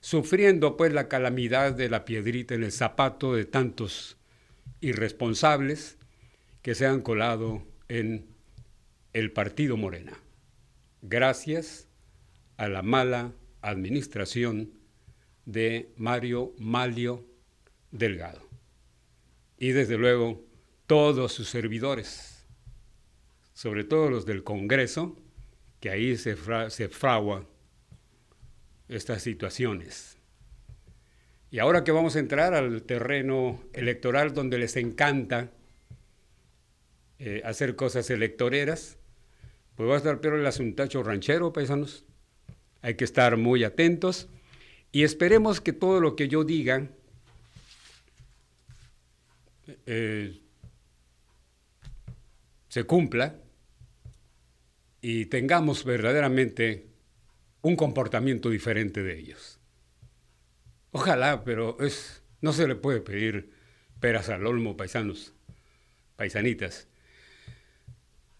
sufriendo 0.01 0.77
pues 0.77 0.93
la 0.93 1.07
calamidad 1.07 1.73
de 1.73 1.89
la 1.89 2.05
piedrita 2.05 2.53
en 2.53 2.63
el 2.63 2.71
zapato 2.71 3.33
de 3.33 3.45
tantos 3.45 4.17
irresponsables 4.81 5.97
que 6.61 6.75
se 6.75 6.85
han 6.85 7.01
colado 7.01 7.63
en 7.87 8.27
el 9.13 9.31
partido 9.31 9.77
Morena 9.77 10.19
gracias 11.07 11.87
a 12.57 12.67
la 12.67 12.81
mala 12.81 13.33
administración 13.61 14.71
de 15.45 15.93
Mario 15.97 16.53
Malio 16.57 17.25
Delgado. 17.91 18.41
Y 19.57 19.69
desde 19.69 19.97
luego 19.97 20.43
todos 20.87 21.31
sus 21.33 21.49
servidores, 21.49 22.45
sobre 23.53 23.83
todo 23.83 24.09
los 24.09 24.25
del 24.25 24.43
Congreso, 24.43 25.15
que 25.86 25.91
ahí 25.91 26.17
se, 26.17 26.36
se 26.71 26.89
fragua 26.89 27.48
estas 28.88 29.21
situaciones. 29.21 30.17
Y 31.52 31.60
ahora 31.60 31.84
que 31.84 31.91
vamos 31.91 32.15
a 32.15 32.19
entrar 32.19 32.56
al 32.56 32.82
terreno 32.82 33.62
electoral 33.71 34.34
donde 34.34 34.58
les 34.58 34.78
encanta 34.78 35.52
eh, 37.19 37.43
hacer 37.45 37.76
cosas 37.76 38.10
electoreras, 38.10 38.98
pues 39.76 39.88
va 39.88 39.93
a 39.93 39.98
estar 39.98 40.19
peor 40.21 40.39
el 40.39 40.48
asuntacho 40.48 41.04
ranchero, 41.04 41.54
paisanos. 41.54 42.04
Hay 42.82 42.95
que 42.95 43.04
estar 43.06 43.38
muy 43.38 43.63
atentos 43.63 44.28
y 44.91 45.04
esperemos 45.04 45.62
que 45.62 45.71
todo 45.71 46.02
lo 46.02 46.15
que 46.15 46.28
yo 46.28 46.43
diga 46.43 46.89
eh, 49.86 50.41
se 52.69 52.84
cumpla 52.86 53.36
y 55.07 55.27
tengamos 55.27 55.85
verdaderamente 55.85 56.87
un 57.61 57.75
comportamiento 57.75 58.49
diferente 58.49 59.03
de 59.03 59.19
ellos. 59.19 59.59
Ojalá, 60.89 61.43
pero 61.43 61.77
es, 61.79 62.23
no 62.41 62.53
se 62.53 62.67
le 62.67 62.73
puede 62.75 63.01
pedir 63.01 63.51
peras 63.99 64.29
al 64.29 64.47
olmo, 64.47 64.75
paisanos, 64.75 65.35
paisanitas. 66.15 66.87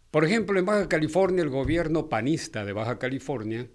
Por 0.10 0.26
ejemplo, 0.26 0.58
en 0.58 0.66
Baja 0.66 0.90
California, 0.90 1.44
el 1.44 1.52
gobierno 1.52 2.10
panista 2.10 2.66
de 2.66 2.74
Baja 2.74 2.98
California, 2.98 3.70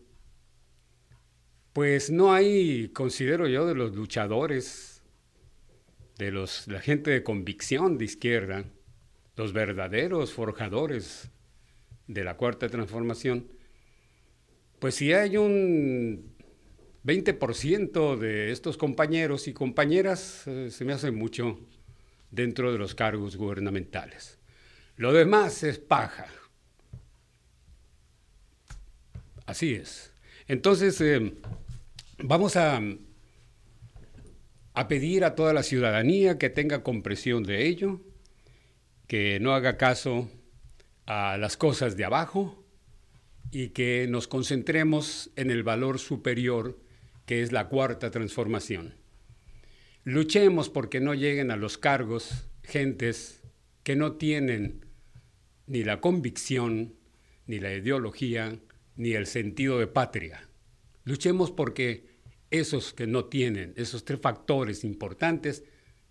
pues 1.72 2.10
no 2.10 2.32
hay, 2.32 2.88
considero 2.88 3.46
yo, 3.46 3.68
de 3.68 3.76
los 3.76 3.94
luchadores, 3.94 5.04
de 6.18 6.32
los, 6.32 6.66
la 6.66 6.80
gente 6.80 7.12
de 7.12 7.22
convicción 7.22 7.98
de 7.98 8.06
izquierda, 8.06 8.64
los 9.36 9.52
verdaderos 9.52 10.32
forjadores 10.32 11.30
de 12.10 12.24
la 12.24 12.36
cuarta 12.36 12.68
transformación, 12.68 13.46
pues 14.80 14.96
si 14.96 15.12
hay 15.12 15.36
un 15.36 16.34
20% 17.04 18.18
de 18.18 18.50
estos 18.50 18.76
compañeros 18.76 19.46
y 19.46 19.52
compañeras, 19.52 20.42
eh, 20.46 20.70
se 20.70 20.84
me 20.84 20.92
hace 20.92 21.12
mucho 21.12 21.60
dentro 22.30 22.72
de 22.72 22.78
los 22.78 22.96
cargos 22.96 23.36
gubernamentales. 23.36 24.38
Lo 24.96 25.12
demás 25.12 25.62
es 25.62 25.78
paja. 25.78 26.26
Así 29.46 29.74
es. 29.74 30.12
Entonces, 30.48 31.00
eh, 31.00 31.34
vamos 32.18 32.56
a, 32.56 32.80
a 34.74 34.88
pedir 34.88 35.24
a 35.24 35.36
toda 35.36 35.52
la 35.52 35.62
ciudadanía 35.62 36.38
que 36.38 36.50
tenga 36.50 36.82
compresión 36.82 37.44
de 37.44 37.66
ello, 37.68 38.00
que 39.06 39.38
no 39.40 39.54
haga 39.54 39.76
caso 39.76 40.28
a 41.12 41.36
las 41.38 41.56
cosas 41.56 41.96
de 41.96 42.04
abajo 42.04 42.64
y 43.50 43.70
que 43.70 44.06
nos 44.08 44.28
concentremos 44.28 45.32
en 45.34 45.50
el 45.50 45.64
valor 45.64 45.98
superior 45.98 46.78
que 47.26 47.42
es 47.42 47.50
la 47.50 47.66
cuarta 47.68 48.12
transformación. 48.12 48.94
Luchemos 50.04 50.70
porque 50.70 51.00
no 51.00 51.14
lleguen 51.14 51.50
a 51.50 51.56
los 51.56 51.78
cargos 51.78 52.48
gentes 52.62 53.42
que 53.82 53.96
no 53.96 54.12
tienen 54.12 54.86
ni 55.66 55.82
la 55.82 56.00
convicción, 56.00 56.94
ni 57.48 57.58
la 57.58 57.74
ideología, 57.74 58.60
ni 58.94 59.14
el 59.14 59.26
sentido 59.26 59.80
de 59.80 59.88
patria. 59.88 60.48
Luchemos 61.02 61.50
porque 61.50 62.06
esos 62.52 62.94
que 62.94 63.08
no 63.08 63.24
tienen, 63.24 63.74
esos 63.76 64.04
tres 64.04 64.20
factores 64.20 64.84
importantes, 64.84 65.64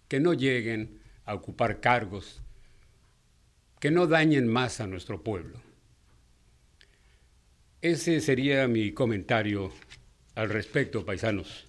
que 0.10 0.20
no 0.20 0.34
lleguen 0.34 1.00
a 1.24 1.36
ocupar 1.36 1.80
cargos, 1.80 2.42
que 3.80 3.92
no 3.92 4.08
dañen 4.08 4.48
más 4.48 4.80
a 4.82 4.88
nuestro 4.88 5.24
pueblo. 5.24 5.62
Ese 7.82 8.20
sería 8.20 8.68
mi 8.68 8.92
comentario 8.92 9.72
al 10.36 10.50
respecto, 10.50 11.06
paisanos, 11.06 11.66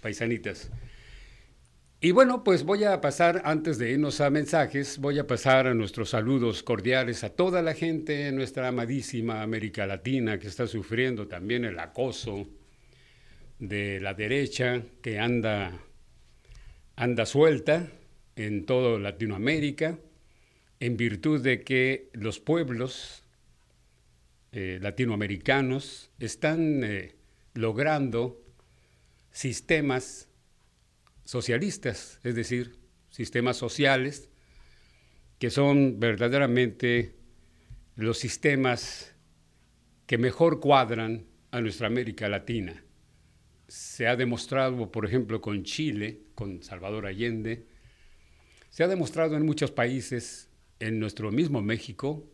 paisanitas. 0.00 0.70
Y 2.00 2.10
bueno, 2.10 2.44
pues 2.44 2.62
voy 2.62 2.84
a 2.84 3.00
pasar, 3.00 3.42
antes 3.44 3.78
de 3.78 3.90
irnos 3.90 4.20
a 4.20 4.30
mensajes, 4.30 4.98
voy 4.98 5.18
a 5.18 5.26
pasar 5.26 5.66
a 5.66 5.74
nuestros 5.74 6.10
saludos 6.10 6.62
cordiales 6.62 7.24
a 7.24 7.30
toda 7.30 7.62
la 7.62 7.74
gente 7.74 8.28
en 8.28 8.36
nuestra 8.36 8.68
amadísima 8.68 9.42
América 9.42 9.86
Latina 9.86 10.38
que 10.38 10.46
está 10.46 10.66
sufriendo 10.66 11.26
también 11.26 11.64
el 11.64 11.78
acoso 11.78 12.46
de 13.58 13.98
la 14.00 14.12
derecha 14.12 14.82
que 15.02 15.18
anda, 15.18 15.72
anda 16.96 17.24
suelta 17.24 17.88
en 18.36 18.66
toda 18.66 18.98
Latinoamérica, 18.98 19.98
en 20.80 20.96
virtud 20.96 21.40
de 21.40 21.62
que 21.62 22.10
los 22.12 22.40
pueblos 22.40 23.24
eh, 24.52 24.78
latinoamericanos 24.80 26.10
están 26.18 26.84
eh, 26.84 27.14
logrando 27.54 28.42
sistemas 29.30 30.28
socialistas, 31.24 32.20
es 32.22 32.34
decir, 32.34 32.76
sistemas 33.10 33.56
sociales, 33.56 34.30
que 35.38 35.50
son 35.50 36.00
verdaderamente 36.00 37.16
los 37.96 38.18
sistemas 38.18 39.14
que 40.06 40.18
mejor 40.18 40.60
cuadran 40.60 41.26
a 41.50 41.60
nuestra 41.60 41.86
América 41.86 42.28
Latina. 42.28 42.82
Se 43.68 44.06
ha 44.06 44.16
demostrado, 44.16 44.90
por 44.92 45.04
ejemplo, 45.04 45.40
con 45.40 45.64
Chile, 45.64 46.20
con 46.34 46.62
Salvador 46.62 47.06
Allende, 47.06 47.66
se 48.70 48.84
ha 48.84 48.88
demostrado 48.88 49.36
en 49.36 49.44
muchos 49.44 49.70
países, 49.70 50.48
en 50.80 50.98
nuestro 50.98 51.30
mismo 51.30 51.62
México, 51.62 52.28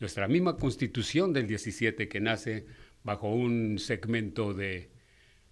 nuestra 0.00 0.28
misma 0.28 0.56
constitución 0.56 1.32
del 1.32 1.46
17 1.46 2.08
que 2.08 2.20
nace 2.20 2.66
bajo 3.02 3.28
un 3.28 3.78
segmento 3.78 4.54
de, 4.54 4.90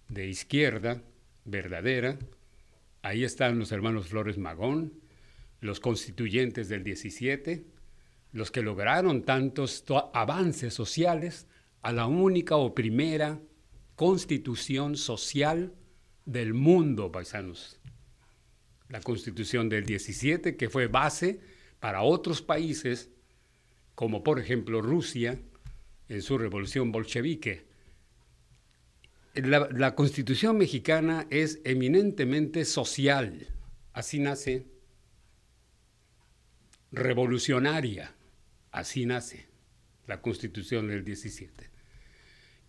de 0.09 0.27
izquierda 0.27 1.01
verdadera, 1.45 2.17
Ahí 3.07 3.23
están 3.23 3.57
los 3.57 3.71
hermanos 3.71 4.07
Flores 4.07 4.37
Magón, 4.37 4.91
los 5.61 5.79
constituyentes 5.79 6.67
del 6.67 6.83
17, 6.83 7.65
los 8.33 8.51
que 8.51 8.61
lograron 8.61 9.23
tantos 9.23 9.85
avances 10.13 10.73
sociales 10.73 11.47
a 11.83 11.93
la 11.93 12.05
única 12.05 12.57
o 12.57 12.75
primera 12.75 13.39
constitución 13.95 14.97
social 14.97 15.73
del 16.25 16.53
mundo, 16.53 17.11
paisanos. 17.11 17.79
La 18.89 18.99
constitución 18.99 19.69
del 19.69 19.85
17, 19.85 20.57
que 20.57 20.69
fue 20.69 20.87
base 20.87 21.39
para 21.79 22.01
otros 22.01 22.41
países, 22.41 23.09
como 23.95 24.23
por 24.23 24.39
ejemplo 24.39 24.81
Rusia, 24.81 25.39
en 26.09 26.21
su 26.21 26.37
revolución 26.37 26.91
bolchevique, 26.91 27.67
la, 29.35 29.93
constitución 29.93 30.57
mexicana 30.57 31.27
es 31.29 31.59
eminentemente 31.63 32.65
social, 32.65 33.47
así 33.93 34.19
nace, 34.19 34.65
revolucionaria, 36.91 38.15
así 38.71 39.05
nace 39.05 39.47
la 40.07 40.21
constitución 40.21 40.87
del 40.87 41.03
17. 41.03 41.69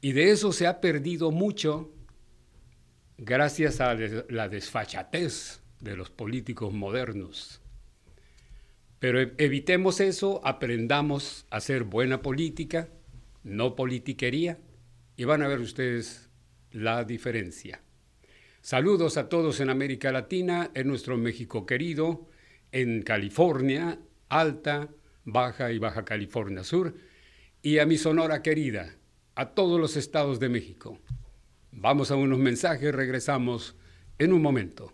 Y 0.00 0.12
de 0.12 0.30
eso 0.30 0.52
se 0.52 0.66
ha 0.66 0.80
perdido 0.80 1.30
mucho 1.30 1.92
gracias 3.16 3.80
a 3.80 3.94
la 4.28 4.48
desfachatez 4.48 5.60
de 5.80 5.96
los 5.96 6.10
políticos 6.10 6.72
modernos. 6.72 7.62
Pero 8.98 9.20
e-, 9.20 9.34
evitemos 9.38 10.00
eso, 10.00 10.40
aprendamos 10.44 11.46
a 11.50 11.56
hacer 11.56 11.84
buena 11.84 12.22
política, 12.22 12.88
no 13.44 13.76
politiquería, 13.76 14.58
y 15.16 15.24
van 15.24 15.42
a 15.42 15.48
ver 15.48 15.60
ustedes 15.60 16.30
la 16.70 17.04
diferencia. 17.04 17.80
Saludos 18.60 19.16
a 19.16 19.28
todos 19.28 19.60
en 19.60 19.70
América 19.70 20.12
Latina, 20.12 20.70
en 20.74 20.88
nuestro 20.88 21.16
México 21.16 21.64
querido, 21.64 22.28
en 22.72 23.02
California, 23.02 23.98
Alta, 24.28 24.88
Baja 25.24 25.72
y 25.72 25.78
Baja 25.78 26.04
California 26.04 26.64
Sur, 26.64 26.94
y 27.62 27.78
a 27.78 27.86
mi 27.86 27.96
Sonora 27.96 28.42
querida, 28.42 28.96
a 29.34 29.50
todos 29.50 29.80
los 29.80 29.96
estados 29.96 30.40
de 30.40 30.48
México. 30.48 30.98
Vamos 31.72 32.10
a 32.10 32.16
unos 32.16 32.38
mensajes, 32.38 32.94
regresamos 32.94 33.76
en 34.18 34.32
un 34.32 34.42
momento. 34.42 34.92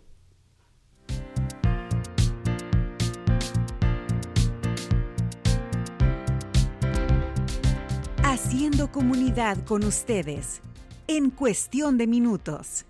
Haciendo 8.45 8.91
comunidad 8.91 9.57
con 9.65 9.83
ustedes 9.83 10.61
en 11.07 11.31
cuestión 11.31 11.97
de 11.97 12.05
minutos. 12.05 12.85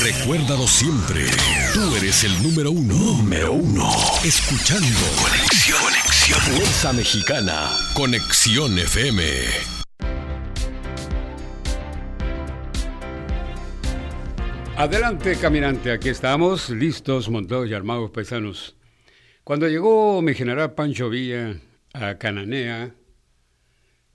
Recuérdalo 0.00 0.68
siempre. 0.68 1.24
Tú 1.74 1.96
eres 1.96 2.22
el 2.22 2.40
número 2.44 2.70
uno. 2.70 2.94
Número 2.94 3.54
uno. 3.54 3.90
Escuchando. 4.24 4.86
Conexión. 5.20 5.78
Conexión. 5.82 6.40
Fuerza 6.42 6.92
Mexicana. 6.92 7.70
Conexión 7.92 8.78
FM. 8.78 9.22
Adelante, 14.76 15.36
caminante. 15.40 15.90
Aquí 15.90 16.08
estamos, 16.08 16.70
listos, 16.70 17.28
montados 17.28 17.68
y 17.68 17.74
armados 17.74 18.12
paisanos. 18.12 18.76
Cuando 19.42 19.66
llegó 19.66 20.22
mi 20.22 20.34
general 20.34 20.74
Pancho 20.74 21.10
Villa 21.10 21.56
a 21.94 22.14
Cananea, 22.16 22.94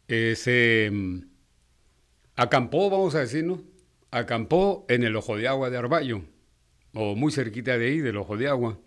se 0.08 0.90
mm, 0.92 1.20
acampó, 2.36 2.90
vamos 2.90 3.16
a 3.16 3.20
decir, 3.20 3.44
¿no? 3.44 3.64
acampó 4.14 4.86
en 4.90 5.04
el 5.04 5.16
Ojo 5.16 5.38
de 5.38 5.48
Agua 5.48 5.70
de 5.70 5.78
Arballo, 5.78 6.22
o 6.94 7.16
muy 7.16 7.32
cerquita 7.32 7.78
de 7.78 7.88
ahí, 7.88 8.00
del 8.00 8.18
Ojo 8.18 8.38
de 8.38 8.48
Agua. 8.48 8.80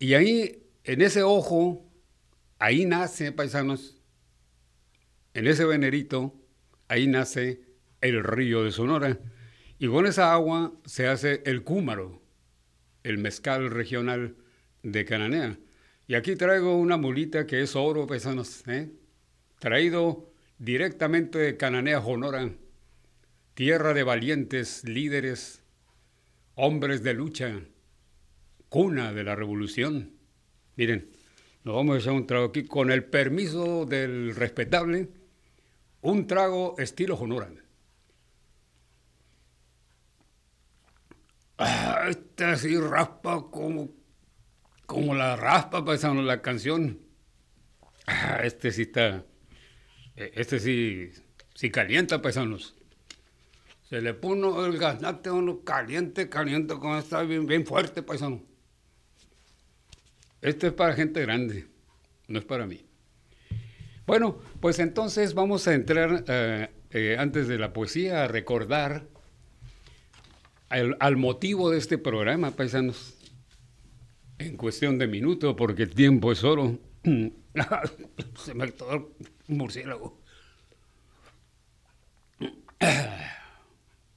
Y 0.00 0.14
ahí, 0.14 0.64
en 0.84 1.00
ese 1.00 1.22
ojo, 1.22 1.88
ahí 2.58 2.84
nace, 2.86 3.30
paisanos, 3.30 3.96
en 5.34 5.46
ese 5.46 5.64
venerito, 5.64 6.34
ahí 6.88 7.06
nace 7.06 7.62
el 8.00 8.24
río 8.24 8.64
de 8.64 8.72
Sonora. 8.72 9.18
Y 9.78 9.86
con 9.86 10.06
esa 10.06 10.32
agua 10.32 10.72
se 10.84 11.06
hace 11.06 11.42
el 11.46 11.62
cúmaro, 11.62 12.20
el 13.04 13.18
mezcal 13.18 13.70
regional 13.70 14.36
de 14.82 15.04
Cananea. 15.04 15.58
Y 16.08 16.14
aquí 16.14 16.34
traigo 16.34 16.76
una 16.76 16.96
mulita 16.96 17.46
que 17.46 17.62
es 17.62 17.76
oro, 17.76 18.06
paisanos, 18.08 18.66
¿eh? 18.66 18.90
Traído 19.58 20.32
directamente 20.58 21.38
de 21.38 21.56
Cananea, 21.56 22.02
Sonora 22.02 22.50
tierra 23.58 23.92
de 23.92 24.04
valientes 24.04 24.84
líderes, 24.84 25.64
hombres 26.54 27.02
de 27.02 27.12
lucha, 27.12 27.60
cuna 28.68 29.12
de 29.12 29.24
la 29.24 29.34
revolución. 29.34 30.12
Miren, 30.76 31.10
nos 31.64 31.74
vamos 31.74 31.96
a 31.96 31.98
echar 31.98 32.12
un 32.12 32.24
trago 32.28 32.44
aquí 32.44 32.66
con 32.66 32.92
el 32.92 33.02
permiso 33.02 33.84
del 33.84 34.36
respetable, 34.36 35.08
un 36.02 36.28
trago 36.28 36.76
estilo 36.78 37.16
Honoran. 37.16 37.60
Ah, 41.58 42.06
este 42.08 42.44
así 42.44 42.78
raspa 42.78 43.50
como, 43.50 43.88
como 44.86 45.16
la 45.16 45.34
raspa, 45.34 45.84
paisano, 45.84 46.22
la 46.22 46.42
canción. 46.42 47.00
Ah, 48.06 48.42
este 48.44 48.70
sí 48.70 48.82
está, 48.82 49.24
este 50.34 50.58
sí, 50.58 51.10
sí 51.54 51.70
calienta, 51.70 52.20
paisanos. 52.20 52.74
Se 53.88 54.02
le 54.02 54.12
pone 54.12 54.46
el 54.66 54.76
gaznate 54.76 55.30
uno 55.30 55.60
caliente, 55.64 56.28
caliente, 56.28 56.74
como 56.74 56.98
está 56.98 57.22
bien, 57.22 57.46
bien 57.46 57.64
fuerte, 57.64 58.02
paisano. 58.02 58.42
Este 60.42 60.68
es 60.68 60.72
para 60.74 60.92
gente 60.94 61.22
grande, 61.22 61.66
no 62.26 62.38
es 62.38 62.44
para 62.44 62.66
mí. 62.66 62.84
Bueno, 64.06 64.38
pues 64.60 64.78
entonces 64.78 65.34
vamos 65.34 65.66
a 65.68 65.74
entrar, 65.74 66.24
eh, 66.28 66.68
eh, 66.90 67.16
antes 67.18 67.48
de 67.48 67.58
la 67.58 67.72
poesía, 67.72 68.24
a 68.24 68.28
recordar 68.28 69.06
al, 70.68 71.16
motivo 71.16 71.70
de 71.70 71.78
este 71.78 71.96
programa, 71.96 72.50
paisanos, 72.50 73.14
en 74.38 74.56
cuestión 74.56 74.98
de 74.98 75.06
minutos, 75.06 75.54
porque 75.56 75.84
el 75.84 75.94
tiempo 75.94 76.30
es 76.30 76.44
oro. 76.44 76.78
Se 78.44 78.54
me 78.54 78.64
murciélago. 79.48 80.20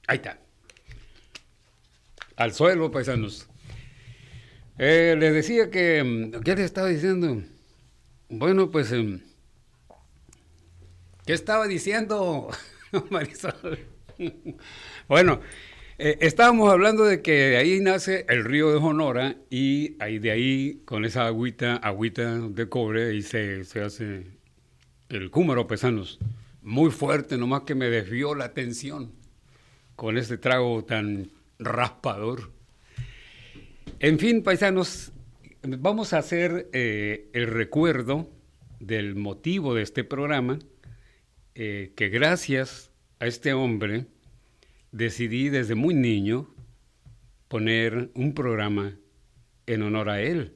Ahí 0.06 0.16
está. 0.16 0.38
Al 2.36 2.52
suelo, 2.52 2.90
paisanos. 2.90 3.48
Eh, 4.78 5.16
les 5.18 5.34
decía 5.34 5.70
que. 5.70 6.02
Mm, 6.02 6.40
¿Qué 6.42 6.54
les 6.54 6.64
estaba 6.64 6.88
diciendo? 6.88 7.42
Bueno, 8.28 8.70
pues. 8.70 8.92
Em, 8.92 9.20
¿Qué 11.26 11.34
estaba 11.34 11.66
diciendo, 11.68 12.48
Marisol? 13.10 13.78
bueno, 15.08 15.40
eh, 15.98 16.18
estábamos 16.20 16.70
hablando 16.72 17.04
de 17.04 17.22
que 17.22 17.32
de 17.32 17.56
ahí 17.56 17.80
nace 17.80 18.26
el 18.28 18.44
río 18.44 18.70
de 18.70 18.76
Honora 18.76 19.36
y 19.48 19.96
ahí 20.00 20.18
de 20.18 20.32
ahí, 20.32 20.82
con 20.84 21.04
esa 21.04 21.26
agüita, 21.26 21.76
agüita 21.76 22.38
de 22.38 22.68
cobre, 22.68 23.14
y 23.14 23.22
se, 23.22 23.64
se 23.64 23.82
hace 23.82 24.26
el 25.16 25.30
cúmaro, 25.30 25.66
paisanos. 25.66 26.18
Muy 26.62 26.90
fuerte, 26.90 27.36
nomás 27.36 27.62
que 27.62 27.74
me 27.74 27.90
desvió 27.90 28.34
la 28.34 28.46
atención 28.46 29.12
con 29.96 30.16
este 30.16 30.38
trago 30.38 30.84
tan 30.84 31.30
raspador. 31.58 32.50
En 33.98 34.18
fin, 34.18 34.42
paisanos, 34.42 35.12
vamos 35.62 36.12
a 36.12 36.18
hacer 36.18 36.68
eh, 36.72 37.28
el 37.32 37.46
recuerdo 37.48 38.30
del 38.80 39.14
motivo 39.14 39.74
de 39.74 39.82
este 39.82 40.02
programa, 40.02 40.58
eh, 41.54 41.92
que 41.94 42.08
gracias 42.08 42.90
a 43.18 43.26
este 43.26 43.52
hombre 43.52 44.06
decidí 44.92 45.48
desde 45.50 45.74
muy 45.74 45.94
niño 45.94 46.48
poner 47.48 48.10
un 48.14 48.34
programa 48.34 48.96
en 49.66 49.82
honor 49.82 50.08
a 50.08 50.22
él, 50.22 50.54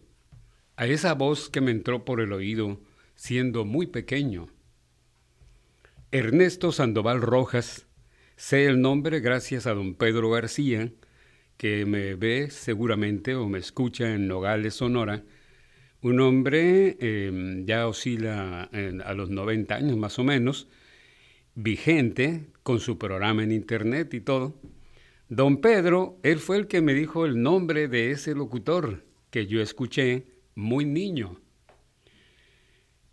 a 0.77 0.87
esa 0.87 1.15
voz 1.15 1.51
que 1.51 1.61
me 1.61 1.71
entró 1.71 2.05
por 2.05 2.21
el 2.21 2.33
oído 2.33 2.81
siendo 3.17 3.65
muy 3.65 3.89
pequeño. 3.89 4.47
Ernesto 6.13 6.71
Sandoval 6.71 7.21
Rojas 7.21 7.87
Sé 8.37 8.67
el 8.67 8.83
nombre 8.83 9.21
gracias 9.21 9.67
a 9.67 9.73
don 9.73 9.95
Pedro 9.95 10.31
García, 10.31 10.93
que 11.57 11.87
me 11.87 12.17
ve 12.17 12.51
seguramente 12.51 13.35
o 13.35 13.49
me 13.49 13.59
escucha 13.59 14.15
en 14.15 14.29
Nogales, 14.29 14.75
Sonora. 14.75 15.25
Un 16.03 16.21
hombre 16.21 16.99
em, 17.01 17.65
ya 17.65 17.89
oscila 17.89 18.65
a 18.65 19.15
los 19.15 19.31
90 19.31 19.75
años 19.75 19.97
más 19.97 20.19
o 20.19 20.25
menos, 20.25 20.69
vigente, 21.55 22.49
con 22.63 22.79
su 22.79 22.99
programa 22.99 23.43
en 23.43 23.53
internet 23.53 24.13
y 24.13 24.21
todo. 24.21 24.61
Don 25.31 25.63
Pedro, 25.63 26.19
él 26.23 26.39
fue 26.39 26.59
el 26.59 26.67
que 26.67 26.83
me 26.83 26.93
dijo 26.93 27.25
el 27.25 27.41
nombre 27.41 27.89
de 27.89 28.11
ese 28.11 28.35
locutor 28.35 29.03
que 29.31 29.47
yo 29.47 29.63
escuché 29.63 30.27
muy 30.55 30.85
niño. 30.85 31.41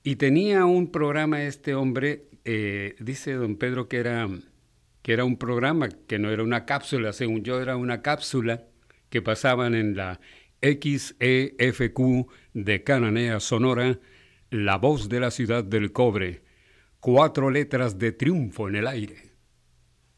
Y 0.03 0.17
tenía 0.17 0.65
un 0.65 0.91
programa 0.91 1.43
este 1.43 1.75
hombre, 1.75 2.25
eh, 2.43 2.95
dice 2.99 3.33
don 3.33 3.55
Pedro 3.55 3.87
que 3.87 3.97
era 3.97 4.27
que 5.01 5.11
era 5.11 5.25
un 5.25 5.37
programa, 5.37 5.89
que 5.89 6.17
no 6.17 6.31
era 6.31 6.43
una 6.43 6.65
cápsula, 6.65 7.11
según 7.11 7.43
yo 7.43 7.61
era 7.61 7.75
una 7.75 8.01
cápsula 8.01 8.63
que 9.09 9.21
pasaban 9.21 9.75
en 9.75 9.97
la 9.97 10.21
XEFQ 10.61 11.99
de 12.53 12.83
Cananea, 12.83 13.41
Sonora, 13.41 13.99
La 14.49 14.77
Voz 14.77 15.09
de 15.09 15.19
la 15.19 15.29
Ciudad 15.29 15.63
del 15.63 15.91
Cobre, 15.91 16.41
cuatro 17.01 17.49
letras 17.49 17.99
de 17.99 18.13
triunfo 18.13 18.69
en 18.69 18.75
el 18.75 18.87
aire. 18.87 19.33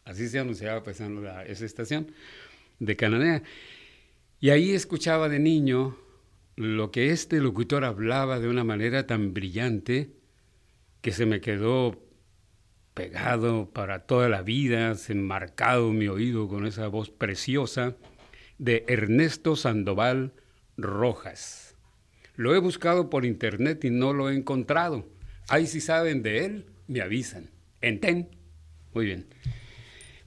Así 0.04 0.30
se 0.30 0.38
anunciaba 0.38 0.84
pensando 0.84 1.20
la, 1.22 1.44
esa 1.46 1.66
estación 1.66 2.12
de 2.78 2.96
Cananea. 2.96 3.42
Y 4.40 4.52
ahí 4.52 4.72
escuchaba 4.72 5.30
de 5.30 5.40
niño 5.40 5.98
lo 6.56 6.92
que 6.92 7.10
este 7.10 7.40
locutor 7.40 7.84
hablaba 7.84 8.40
de 8.40 8.48
una 8.48 8.64
manera 8.64 9.08
tan 9.08 9.34
brillante 9.34 10.12
que 11.02 11.12
se 11.12 11.26
me 11.26 11.42
quedó 11.42 12.02
pegado 12.94 13.70
para 13.72 14.06
toda 14.06 14.30
la 14.30 14.42
vida, 14.42 14.96
enmarcado 15.10 15.92
mi 15.92 16.08
oído 16.08 16.48
con 16.48 16.66
esa 16.66 16.88
voz 16.88 17.10
preciosa 17.10 17.96
de 18.58 18.86
Ernesto 18.88 19.56
Sandoval 19.56 20.34
Rojas. 20.78 21.76
Lo 22.36 22.56
he 22.56 22.60
buscado 22.60 23.10
por 23.10 23.26
internet 23.26 23.84
y 23.84 23.90
no 23.90 24.14
lo 24.14 24.30
he 24.30 24.36
encontrado. 24.36 25.06
Ahí 25.50 25.68
sí 25.68 25.82
saben 25.82 26.24
de 26.24 26.46
él, 26.46 26.66
me 26.88 27.02
avisan. 27.02 27.50
¿Enten? 27.82 28.30
Muy 28.94 29.06
bien. 29.06 29.28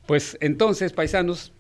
Pues 0.07 0.37
entonces, 0.41 0.93
paisanos, 0.93 1.53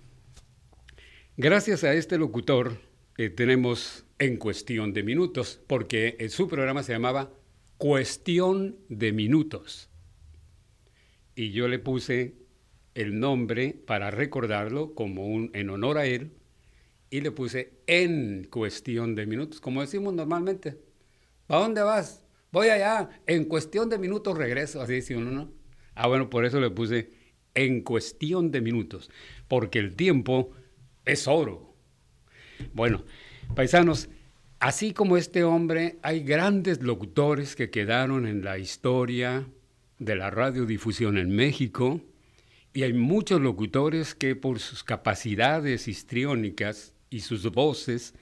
gracias 1.36 1.84
a 1.84 1.94
este 1.94 2.18
locutor 2.18 2.78
eh, 3.16 3.30
tenemos 3.30 4.04
en 4.18 4.36
cuestión 4.36 4.92
de 4.92 5.02
minutos, 5.02 5.60
porque 5.66 6.16
su 6.28 6.48
programa 6.48 6.82
se 6.82 6.92
llamaba 6.92 7.32
Cuestión 7.76 8.76
de 8.88 9.12
Minutos. 9.12 9.88
Y 11.34 11.52
yo 11.52 11.68
le 11.68 11.78
puse 11.78 12.34
el 12.94 13.20
nombre 13.20 13.76
para 13.86 14.10
recordarlo 14.10 14.94
como 14.94 15.26
un 15.26 15.50
en 15.54 15.70
honor 15.70 15.98
a 15.98 16.06
él 16.06 16.32
y 17.10 17.20
le 17.20 17.30
puse 17.30 17.74
en 17.86 18.48
cuestión 18.50 19.14
de 19.14 19.26
minutos, 19.26 19.60
como 19.60 19.80
decimos 19.80 20.12
normalmente. 20.14 20.78
¿A 21.46 21.58
dónde 21.58 21.82
vas? 21.82 22.24
Voy 22.50 22.68
allá, 22.68 23.08
en 23.26 23.44
cuestión 23.44 23.88
de 23.88 23.98
minutos 23.98 24.36
regreso, 24.36 24.80
así 24.80 24.94
dice 24.94 25.16
uno, 25.16 25.30
¿no? 25.30 25.52
Ah, 25.94 26.08
bueno, 26.08 26.28
por 26.28 26.44
eso 26.44 26.60
le 26.60 26.70
puse 26.70 27.10
en 27.54 27.82
cuestión 27.82 28.50
de 28.50 28.60
minutos, 28.60 29.10
porque 29.46 29.78
el 29.78 29.94
tiempo 29.94 30.50
es 31.04 31.28
oro. 31.28 31.74
Bueno, 32.72 33.04
paisanos, 33.54 34.08
así 34.60 34.92
como 34.92 35.16
este 35.16 35.44
hombre, 35.44 35.98
hay 36.02 36.20
grandes 36.20 36.82
locutores 36.82 37.56
que 37.56 37.70
quedaron 37.70 38.26
en 38.26 38.44
la 38.44 38.58
historia 38.58 39.46
de 39.98 40.16
la 40.16 40.30
radiodifusión 40.30 41.18
en 41.18 41.34
México 41.34 42.00
y 42.72 42.82
hay 42.82 42.92
muchos 42.92 43.40
locutores 43.40 44.14
que 44.14 44.36
por 44.36 44.60
sus 44.60 44.84
capacidades 44.84 45.88
histriónicas 45.88 46.94
y 47.10 47.20
sus 47.20 47.50
voces 47.50 48.14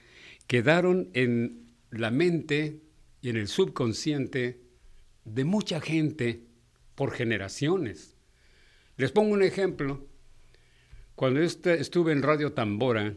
quedaron 0.47 1.09
en 1.13 1.67
la 1.91 2.11
mente 2.11 2.81
y 3.21 3.29
en 3.29 3.37
el 3.37 3.47
subconsciente 3.47 4.61
de 5.25 5.43
mucha 5.43 5.81
gente 5.81 6.41
por 6.95 7.11
generaciones. 7.11 8.15
Les 8.95 9.11
pongo 9.11 9.33
un 9.33 9.43
ejemplo. 9.43 10.07
Cuando 11.15 11.41
estuve 11.41 12.11
en 12.11 12.23
Radio 12.23 12.53
Tambora, 12.53 13.15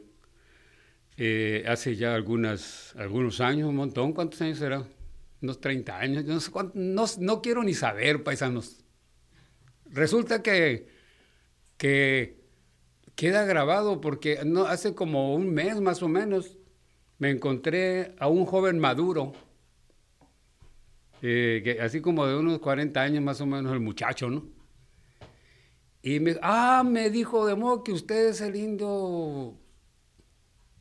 eh, 1.23 1.65
hace 1.69 1.97
ya 1.97 2.15
algunas, 2.15 2.95
algunos 2.97 3.43
años, 3.43 3.69
un 3.69 3.77
montón, 3.77 4.15
¿cuántos 4.15 4.41
años 4.41 4.59
era? 4.63 4.87
Unos 5.43 5.61
30 5.61 5.99
años, 5.99 6.25
no, 6.25 6.41
sé 6.41 6.51
no, 6.73 7.05
no 7.19 7.43
quiero 7.43 7.63
ni 7.63 7.75
saber, 7.75 8.25
paisanos. 8.25 8.83
Resulta 9.85 10.43
que, 10.43 10.89
que 11.77 12.41
queda 13.17 13.45
grabado 13.45 14.01
porque 14.01 14.39
hace 14.67 14.95
como 14.95 15.35
un 15.35 15.53
mes 15.53 15.79
más 15.83 16.03
o 16.03 16.09
menos 16.09 16.57
me 17.19 17.29
encontré 17.29 18.15
a 18.19 18.29
un 18.29 18.47
joven 18.47 18.79
maduro, 18.79 19.35
eh, 21.21 21.81
así 21.83 22.01
como 22.01 22.25
de 22.25 22.37
unos 22.37 22.61
40 22.61 22.99
años 22.99 23.23
más 23.23 23.43
o 23.43 23.47
menos 23.47 23.75
el 23.75 23.81
muchacho, 23.81 24.31
¿no? 24.31 24.49
Y 26.01 26.19
me, 26.19 26.39
ah, 26.41 26.83
me 26.83 27.11
dijo 27.11 27.45
de 27.45 27.57
modo 27.57 27.85
que 27.85 27.93
usted 27.93 28.29
es 28.29 28.41
el 28.41 28.57
indio 28.57 29.61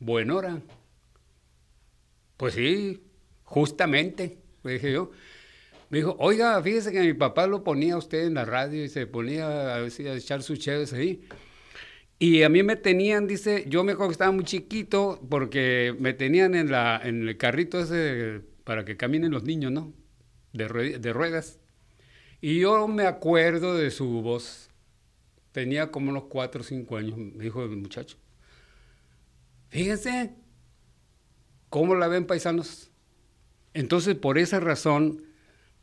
Buenora. 0.00 0.60
Pues 2.36 2.54
sí, 2.54 3.02
justamente, 3.44 4.38
le 4.64 4.72
dije 4.74 4.92
yo. 4.92 5.10
Me 5.90 5.98
dijo, 5.98 6.16
oiga, 6.18 6.62
fíjese 6.62 6.92
que 6.92 7.00
mi 7.00 7.14
papá 7.14 7.46
lo 7.46 7.64
ponía 7.64 7.94
a 7.94 7.98
usted 7.98 8.24
en 8.26 8.34
la 8.34 8.44
radio 8.44 8.84
y 8.84 8.88
se 8.88 9.06
ponía 9.06 9.74
a, 9.74 9.76
a 9.76 9.86
echar 9.86 10.42
sus 10.42 10.58
chéves 10.58 10.92
ahí. 10.92 11.22
Y 12.18 12.42
a 12.42 12.48
mí 12.48 12.62
me 12.62 12.76
tenían, 12.76 13.26
dice, 13.26 13.64
yo 13.68 13.84
me 13.84 13.92
acuerdo 13.92 14.10
que 14.10 14.14
estaba 14.14 14.32
muy 14.32 14.44
chiquito 14.44 15.20
porque 15.30 15.94
me 15.98 16.12
tenían 16.12 16.54
en, 16.54 16.70
la, 16.70 17.00
en 17.02 17.28
el 17.28 17.36
carrito 17.38 17.80
ese 17.80 18.42
para 18.64 18.84
que 18.84 18.96
caminen 18.96 19.32
los 19.32 19.44
niños, 19.44 19.72
¿no? 19.72 19.92
De, 20.52 20.98
de 20.98 21.12
ruedas. 21.12 21.60
Y 22.40 22.60
yo 22.60 22.88
me 22.88 23.06
acuerdo 23.06 23.76
de 23.76 23.90
su 23.90 24.22
voz 24.22 24.70
Tenía 25.52 25.90
como 25.90 26.10
unos 26.10 26.24
cuatro 26.24 26.60
o 26.60 26.64
cinco 26.64 26.96
años, 26.96 27.16
me 27.16 27.42
dijo 27.44 27.64
el 27.64 27.76
muchacho. 27.76 28.16
Fíjense 29.70 30.34
cómo 31.68 31.94
la 31.94 32.08
ven 32.08 32.26
paisanos. 32.26 32.90
Entonces, 33.72 34.16
por 34.16 34.36
esa 34.36 34.60
razón, 34.60 35.24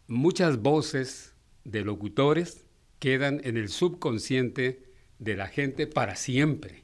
muchas 0.07 0.61
voces 0.61 1.35
de 1.63 1.83
locutores 1.83 2.65
quedan 2.99 3.41
en 3.43 3.57
el 3.57 3.69
subconsciente 3.69 4.83
de 5.19 5.35
la 5.35 5.47
gente 5.47 5.87
para 5.87 6.15
siempre. 6.15 6.83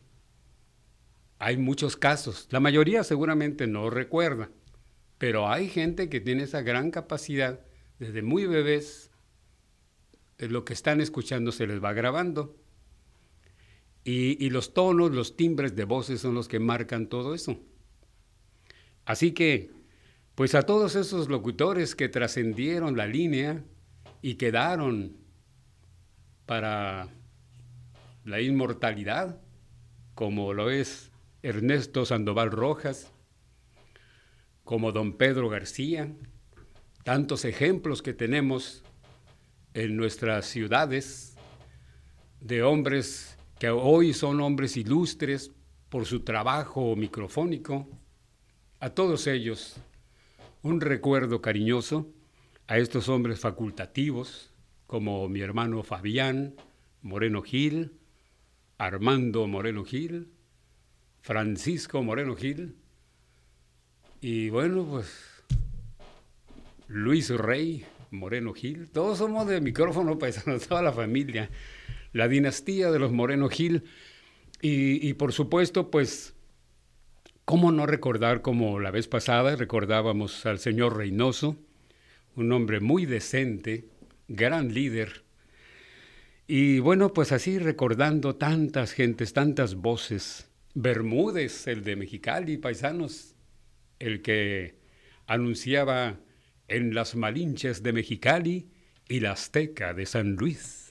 Hay 1.39 1.57
muchos 1.57 1.97
casos, 1.97 2.47
la 2.51 2.61
mayoría 2.61 3.03
seguramente 3.03 3.67
no 3.67 3.89
recuerda, 3.89 4.49
pero 5.17 5.49
hay 5.49 5.67
gente 5.67 6.07
que 6.07 6.21
tiene 6.21 6.43
esa 6.43 6.61
gran 6.61 6.89
capacidad 6.89 7.59
desde 7.99 8.21
muy 8.21 8.45
bebés, 8.45 9.11
lo 10.37 10.63
que 10.63 10.73
están 10.73 11.01
escuchando 11.01 11.51
se 11.51 11.67
les 11.67 11.83
va 11.83 11.91
grabando. 11.93 12.55
Y, 14.05 14.49
los 14.49 14.73
tonos, 14.73 15.11
los 15.11 15.37
timbres 15.37 15.75
de 15.75 15.85
voces 15.85 16.19
son 16.19 16.35
los 16.35 16.49
que 16.49 16.59
marcan 16.59 17.07
todo 17.07 17.33
eso. 17.33 17.57
Así 19.05 19.31
que, 19.31 19.71
pues 20.35 20.55
a 20.55 20.63
todos 20.63 20.95
esos 20.95 21.29
locutores 21.29 21.95
que 21.95 22.09
trascendieron 22.09 22.97
la 22.97 23.07
línea 23.07 23.63
y 24.21 24.35
quedaron 24.35 25.15
para 26.45 27.07
la 28.25 28.41
inmortalidad, 28.41 29.39
como 30.15 30.53
lo 30.53 30.69
es 30.69 31.11
Ernesto 31.41 32.05
Sandoval 32.05 32.51
Rojas, 32.51 33.11
como 34.65 34.91
don 34.91 35.17
Pedro 35.17 35.49
García, 35.49 36.11
tantos 37.03 37.45
ejemplos 37.45 38.01
que 38.01 38.13
tenemos 38.13 38.83
en 39.73 39.97
nuestras 39.97 40.45
ciudades 40.45 41.35
de 42.39 42.63
hombres 42.63 43.32
que 43.63 43.69
hoy 43.69 44.11
son 44.11 44.41
hombres 44.41 44.75
ilustres 44.75 45.49
por 45.87 46.05
su 46.05 46.19
trabajo 46.19 46.97
microfónico, 46.97 47.87
a 48.81 48.89
todos 48.89 49.25
ellos 49.25 49.77
un 50.63 50.81
recuerdo 50.81 51.41
cariñoso, 51.41 52.11
a 52.67 52.77
estos 52.77 53.07
hombres 53.07 53.39
facultativos, 53.39 54.51
como 54.85 55.29
mi 55.29 55.39
hermano 55.39 55.81
Fabián 55.81 56.55
Moreno 57.01 57.41
Gil, 57.41 57.93
Armando 58.77 59.47
Moreno 59.47 59.85
Gil, 59.85 60.27
Francisco 61.21 62.03
Moreno 62.03 62.35
Gil, 62.35 62.75
y 64.19 64.49
bueno, 64.49 64.85
pues 64.85 65.07
Luis 66.89 67.29
Rey 67.29 67.85
Moreno 68.11 68.53
Gil, 68.53 68.89
todos 68.89 69.19
somos 69.19 69.47
de 69.47 69.61
micrófono 69.61 70.19
paisano, 70.19 70.59
toda 70.59 70.81
la 70.81 70.91
familia 70.91 71.49
la 72.13 72.27
dinastía 72.27 72.91
de 72.91 72.99
los 72.99 73.11
Moreno 73.11 73.49
Gil. 73.49 73.83
Y, 74.61 75.13
por 75.15 75.33
supuesto, 75.33 75.91
pues, 75.91 76.35
¿cómo 77.43 77.73
no 77.73 77.85
recordar 77.85 78.41
como 78.41 78.79
la 78.79 78.91
vez 78.91 79.09
pasada 79.09 79.57
recordábamos 79.57 80.45
al 80.45 80.59
señor 80.59 80.95
Reynoso, 80.95 81.57
un 82.37 82.49
hombre 82.53 82.79
muy 82.79 83.05
decente, 83.05 83.89
gran 84.29 84.73
líder? 84.73 85.23
Y 86.47 86.79
bueno, 86.79 87.13
pues 87.13 87.33
así 87.33 87.59
recordando 87.59 88.35
tantas 88.35 88.93
gentes, 88.93 89.33
tantas 89.33 89.75
voces. 89.75 90.49
Bermúdez, 90.75 91.67
el 91.67 91.83
de 91.83 91.95
Mexicali, 91.97 92.57
paisanos, 92.57 93.35
el 93.99 94.21
que 94.21 94.75
anunciaba 95.27 96.19
en 96.67 96.93
las 96.93 97.15
Malinches 97.15 97.83
de 97.83 97.93
Mexicali 97.93 98.69
y 99.09 99.19
la 99.19 99.33
Azteca 99.33 99.93
de 99.93 100.05
San 100.05 100.35
Luis. 100.35 100.82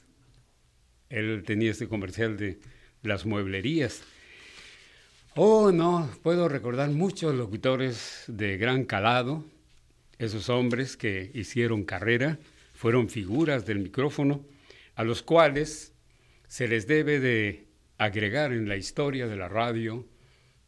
Él 1.12 1.42
tenía 1.46 1.70
este 1.70 1.88
comercial 1.88 2.38
de 2.38 2.58
las 3.02 3.26
mueblerías. 3.26 4.02
Oh, 5.34 5.70
no, 5.70 6.10
puedo 6.22 6.48
recordar 6.48 6.90
muchos 6.90 7.34
locutores 7.34 8.24
de 8.28 8.56
gran 8.56 8.84
calado, 8.84 9.44
esos 10.18 10.48
hombres 10.48 10.96
que 10.96 11.30
hicieron 11.34 11.84
carrera, 11.84 12.38
fueron 12.74 13.10
figuras 13.10 13.66
del 13.66 13.80
micrófono, 13.80 14.44
a 14.94 15.04
los 15.04 15.22
cuales 15.22 15.92
se 16.48 16.66
les 16.66 16.86
debe 16.86 17.20
de 17.20 17.66
agregar 17.98 18.52
en 18.52 18.68
la 18.68 18.76
historia 18.76 19.26
de 19.26 19.36
la 19.36 19.48
radio, 19.48 20.06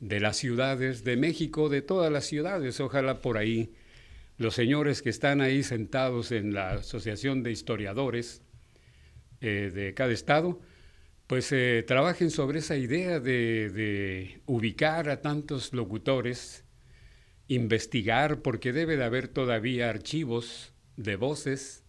de 0.01 0.21
las 0.21 0.37
ciudades 0.37 1.05
de 1.05 1.17
México, 1.17 1.71
de 1.71 1.81
todas 1.83 2.13
las 2.13 2.27
ciudades. 2.27 2.81
Ojalá 2.81 3.23
por 3.23 3.39
ahí 3.39 3.73
los 4.37 4.55
señores 4.55 5.01
que 5.01 5.11
están 5.11 5.41
ahí 5.41 5.63
sentados 5.63 6.33
en 6.33 6.53
la 6.53 6.73
Asociación 6.75 7.43
de 7.43 7.53
Historiadores 7.53 8.44
eh, 9.41 9.71
de 9.75 9.95
cada 9.95 10.13
estado, 10.13 10.61
pues 11.27 11.51
eh, 11.53 11.85
trabajen 11.87 12.31
sobre 12.31 12.59
esa 12.59 12.77
idea 12.77 13.21
de, 13.21 14.41
ubicar 14.47 15.09
a 15.09 15.23
tantos 15.23 15.73
locutores, 15.73 16.65
investigar, 17.49 18.43
porque 18.43 18.73
debe 18.73 18.97
de 18.97 19.05
haber 19.05 19.29
todavía 19.29 19.91
archivos 19.91 20.73
de 20.97 21.17
voces 21.17 21.85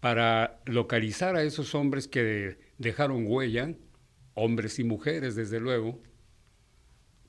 para 0.00 0.60
localizar 0.66 1.36
a 1.36 1.42
esos 1.42 1.74
hombres 1.74 2.08
que 2.08 2.58
dejaron 2.78 3.24
huella, 3.26 3.74
hombres 4.34 4.78
y 4.78 4.84
mujeres 4.84 5.34
desde 5.34 5.60
luego, 5.60 6.02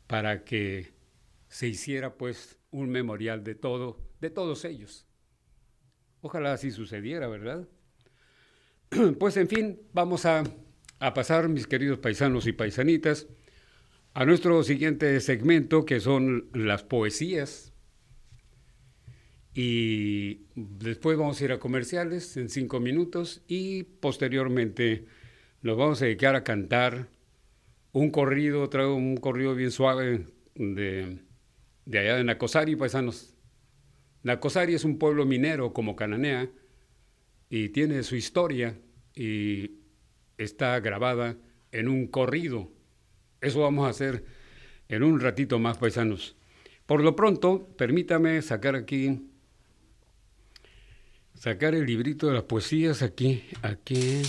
para 0.07 0.43
que 0.43 0.93
se 1.47 1.67
hiciera 1.67 2.15
pues 2.15 2.57
un 2.71 2.89
memorial 2.89 3.43
de 3.43 3.55
todo, 3.55 3.97
de 4.21 4.29
todos 4.29 4.63
ellos. 4.65 5.05
Ojalá 6.21 6.53
así 6.53 6.71
sucediera, 6.71 7.27
¿verdad? 7.27 7.67
pues 9.19 9.37
en 9.37 9.47
fin, 9.47 9.79
vamos 9.93 10.25
a, 10.25 10.43
a 10.99 11.13
pasar, 11.13 11.47
mis 11.49 11.67
queridos 11.67 11.99
paisanos 11.99 12.45
y 12.47 12.51
paisanitas, 12.51 13.27
a 14.13 14.25
nuestro 14.25 14.61
siguiente 14.63 15.19
segmento, 15.21 15.85
que 15.85 15.99
son 15.99 16.49
las 16.53 16.83
poesías. 16.83 17.73
Y 19.53 20.45
después 20.55 21.17
vamos 21.17 21.39
a 21.39 21.45
ir 21.45 21.51
a 21.51 21.59
comerciales 21.59 22.37
en 22.37 22.49
cinco 22.49 22.79
minutos 22.79 23.41
y 23.47 23.83
posteriormente 23.83 25.05
nos 25.61 25.77
vamos 25.77 26.01
a 26.01 26.05
dedicar 26.05 26.35
a 26.35 26.43
cantar 26.43 27.09
un 27.91 28.11
corrido, 28.11 28.69
traigo 28.69 28.95
un 28.95 29.17
corrido 29.17 29.55
bien 29.55 29.71
suave 29.71 30.27
de, 30.55 31.19
de 31.85 31.99
allá 31.99 32.15
de 32.15 32.23
Nacosari, 32.23 32.75
paisanos. 32.75 33.35
Nacosari 34.23 34.73
es 34.73 34.85
un 34.85 34.97
pueblo 34.97 35.25
minero 35.25 35.73
como 35.73 35.95
Cananea 35.95 36.49
y 37.51 37.67
tiene 37.67 38.01
su 38.03 38.15
historia 38.15 38.79
y 39.13 39.71
está 40.37 40.79
grabada 40.79 41.35
en 41.73 41.89
un 41.89 42.07
corrido. 42.07 42.71
Eso 43.41 43.59
vamos 43.59 43.85
a 43.85 43.89
hacer 43.89 44.23
en 44.87 45.03
un 45.03 45.19
ratito 45.19 45.59
más, 45.59 45.77
paisanos. 45.77 46.37
Por 46.85 47.03
lo 47.03 47.13
pronto, 47.13 47.67
permítame 47.77 48.41
sacar 48.41 48.77
aquí, 48.77 49.29
sacar 51.37 51.75
el 51.75 51.85
librito 51.85 52.27
de 52.27 52.35
las 52.35 52.43
poesías 52.43 53.01
aquí, 53.01 53.43
aquí. 53.61 54.21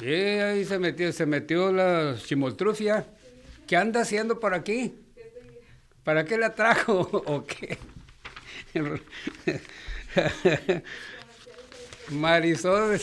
Eh, 0.00 0.42
ahí 0.42 0.64
se 0.66 0.78
metió, 0.78 1.10
se 1.10 1.24
metió 1.24 1.72
la 1.72 2.18
chimoltrufia. 2.22 3.06
¿Qué 3.66 3.76
anda 3.76 4.02
haciendo 4.02 4.38
por 4.38 4.52
aquí? 4.52 4.94
¿Para 6.04 6.26
qué 6.26 6.36
la 6.36 6.54
trajo 6.54 7.00
o 7.26 7.46
qué? 7.46 7.78
Marisol 12.10 12.98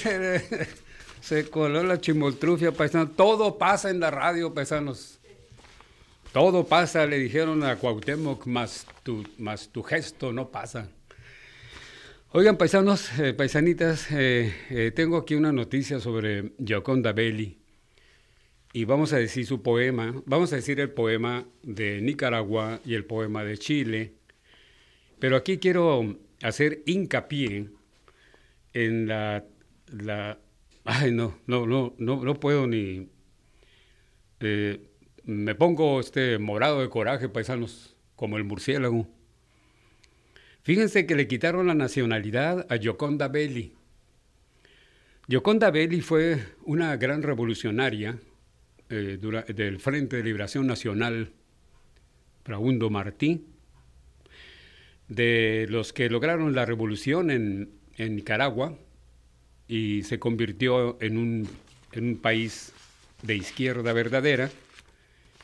se, 1.22 1.50
coló 1.50 1.84
la 1.84 2.00
chimoltrufia, 2.00 2.72
paisanos. 2.72 3.16
Todo 3.16 3.58
pasa 3.58 3.90
en 3.90 4.00
la 4.00 4.12
radio, 4.12 4.54
paisanos. 4.54 5.20
Todo 6.34 6.66
pasa, 6.66 7.06
le 7.06 7.18
dijeron 7.18 7.64
a 7.64 7.78
Cuauhtémoc, 7.78 8.46
más 8.46 8.86
tu, 9.04 9.24
más 9.38 9.70
tu 9.70 9.84
gesto 9.84 10.34
no 10.34 10.50
pasa. 10.50 10.90
Oigan, 12.32 12.58
paisanos, 12.58 13.18
eh, 13.18 13.34
paisanitas, 13.34 14.12
eh, 14.12 14.54
eh, 14.70 14.92
tengo 14.94 15.16
aquí 15.16 15.36
una 15.36 15.54
noticia 15.54 16.02
sobre 16.02 16.52
Gioconda 16.58 17.14
Belli. 17.14 17.58
Y 18.74 18.84
vamos 18.84 19.14
a 19.14 19.18
decir 19.18 19.46
su 19.46 19.62
poema, 19.62 20.14
vamos 20.26 20.52
a 20.52 20.58
decir 20.58 20.82
el 20.82 20.90
poema 20.90 21.46
de 21.64 22.02
Nicaragua 22.02 22.82
y 22.84 22.96
el 22.96 23.06
poema 23.06 23.46
de 23.46 23.58
Chile. 23.58 24.16
Pero 25.20 25.36
aquí 25.36 25.58
quiero 25.58 26.18
hacer 26.42 26.84
hincapié 26.86 27.70
en 28.74 29.08
la, 29.08 29.46
ay 30.84 31.12
no, 31.12 31.38
no, 31.48 31.66
no, 31.66 31.96
no, 31.98 32.24
no 32.24 32.40
puedo 32.40 32.68
ni 32.68 33.10
me 35.26 35.56
pongo 35.56 36.00
este 36.00 36.38
morado 36.38 36.82
de 36.82 36.90
coraje, 36.90 37.30
paisanos, 37.30 37.96
como 38.16 38.38
el 38.38 38.44
murciélago. 38.44 39.08
Fíjense 40.62 41.06
que 41.06 41.16
le 41.16 41.28
quitaron 41.28 41.68
la 41.68 41.76
nacionalidad 41.76 42.66
a 42.70 42.78
Gioconda 42.78 43.28
Belli. 43.28 43.74
Gioconda 45.28 45.72
Belli 45.72 46.02
fue 46.02 46.44
una 46.64 46.96
gran 46.98 47.24
revolucionaria 47.24 48.20
eh, 48.90 49.18
del 49.20 49.80
Frente 49.80 50.18
de 50.18 50.24
Liberación 50.24 50.68
Nacional 50.68 51.34
Braundo 52.44 52.90
Martí, 52.90 53.46
de 55.08 55.68
los 55.70 55.94
que 55.94 56.10
lograron 56.10 56.56
la 56.56 56.66
revolución 56.66 57.32
en, 57.32 57.70
Nicaragua 57.98 58.78
y 59.70 60.04
se 60.04 60.20
convirtió 60.20 60.98
en 61.02 61.18
un, 61.18 61.50
en 61.94 62.08
un 62.10 62.18
país 62.18 62.74
de 63.22 63.36
izquierda 63.36 63.94
verdadera. 63.94 64.52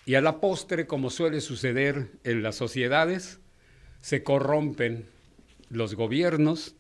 Y 0.05 0.16
a 0.16 0.22
la 0.22 0.41
postre, 0.41 0.86
como 0.86 1.09
suele 1.09 1.39
suceder 1.39 2.09
en 2.26 2.43
las 2.43 2.55
sociedades, 2.55 3.39
se 4.01 4.24
corrompen 4.24 5.05
los 5.70 5.95
gobiernos 5.95 6.76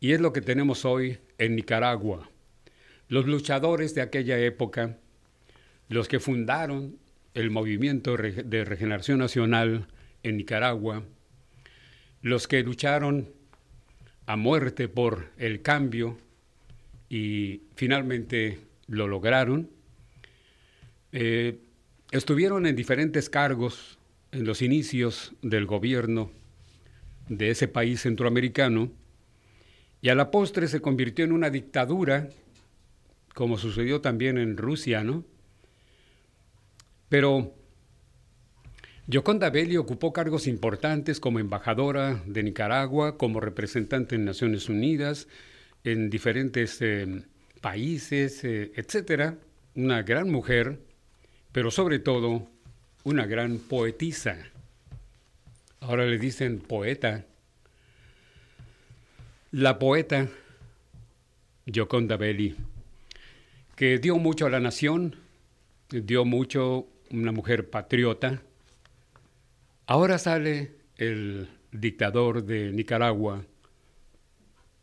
y 0.00 0.12
es 0.12 0.20
lo 0.20 0.32
que 0.32 0.42
tenemos 0.42 0.84
hoy 0.84 1.18
en 1.38 1.56
Nicaragua. 1.56 2.30
Los 3.08 3.26
luchadores 3.26 3.94
de 3.94 4.02
aquella 4.02 4.38
época, 4.38 4.98
los 5.88 6.06
que 6.06 6.20
fundaron 6.20 6.98
el 7.34 7.50
movimiento 7.50 8.16
de 8.16 8.64
regeneración 8.64 9.18
nacional 9.18 9.88
en 10.22 10.36
Nicaragua, 10.36 11.02
los 12.22 12.48
que 12.48 12.62
lucharon 12.62 13.28
a 14.26 14.36
muerte 14.36 14.88
por 14.88 15.30
el 15.38 15.62
cambio 15.62 16.18
y 17.08 17.62
finalmente 17.74 18.58
lo 18.86 19.08
lograron, 19.08 19.70
eh, 21.12 21.58
estuvieron 22.10 22.66
en 22.66 22.76
diferentes 22.76 23.30
cargos 23.30 23.98
en 24.32 24.44
los 24.44 24.60
inicios 24.60 25.34
del 25.42 25.66
gobierno 25.66 26.30
de 27.28 27.50
ese 27.50 27.68
país 27.68 28.02
centroamericano 28.02 28.90
y 30.00 30.10
a 30.10 30.14
la 30.14 30.30
postre 30.30 30.68
se 30.68 30.80
convirtió 30.80 31.24
en 31.24 31.32
una 31.32 31.50
dictadura, 31.50 32.28
como 33.34 33.58
sucedió 33.58 34.00
también 34.00 34.38
en 34.38 34.56
Rusia, 34.56 35.02
¿no? 35.02 35.24
Pero 37.08 37.54
Yoconda 39.10 39.48
Belli 39.48 39.78
ocupó 39.78 40.12
cargos 40.12 40.46
importantes 40.46 41.18
como 41.18 41.38
embajadora 41.38 42.22
de 42.26 42.42
Nicaragua, 42.42 43.16
como 43.16 43.40
representante 43.40 44.16
en 44.16 44.26
Naciones 44.26 44.68
Unidas, 44.68 45.28
en 45.82 46.10
diferentes 46.10 46.76
eh, 46.82 47.22
países, 47.62 48.44
eh, 48.44 48.70
etcétera. 48.76 49.38
Una 49.74 50.02
gran 50.02 50.30
mujer, 50.30 50.80
pero 51.52 51.70
sobre 51.70 52.00
todo 52.00 52.50
una 53.02 53.24
gran 53.24 53.56
poetisa. 53.56 54.36
Ahora 55.80 56.04
le 56.04 56.18
dicen 56.18 56.58
poeta. 56.58 57.24
La 59.52 59.78
poeta 59.78 60.28
Gioconda 61.64 62.18
Belli, 62.18 62.56
que 63.74 63.98
dio 63.98 64.18
mucho 64.18 64.44
a 64.44 64.50
la 64.50 64.60
nación, 64.60 65.16
dio 65.88 66.26
mucho 66.26 66.88
una 67.10 67.32
mujer 67.32 67.70
patriota. 67.70 68.42
Ahora 69.90 70.18
sale 70.18 70.72
el 70.98 71.48
dictador 71.72 72.44
de 72.44 72.72
Nicaragua 72.72 73.46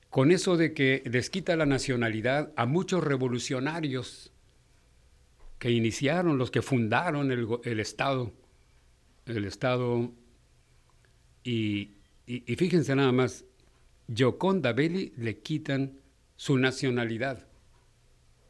con 0.10 0.32
eso 0.32 0.58
de 0.58 0.74
que 0.74 1.04
les 1.06 1.30
quita 1.30 1.56
la 1.56 1.68
nacionalidad 1.68 2.52
a 2.56 2.66
muchos 2.66 3.04
revolucionarios 3.04 4.32
que 5.60 5.70
iniciaron, 5.70 6.40
los 6.40 6.50
que 6.50 6.64
fundaron 6.64 7.32
el, 7.32 7.80
Estado, 7.80 8.34
el 9.28 9.46
Estado 9.46 10.12
y, 11.44 11.92
fíjense 12.58 12.96
nada 12.96 13.12
más, 13.12 13.46
Gioconda 14.12 14.74
Belli 14.74 15.14
le 15.18 15.38
quitan 15.38 16.00
su 16.36 16.58
nacionalidad. 16.58 17.46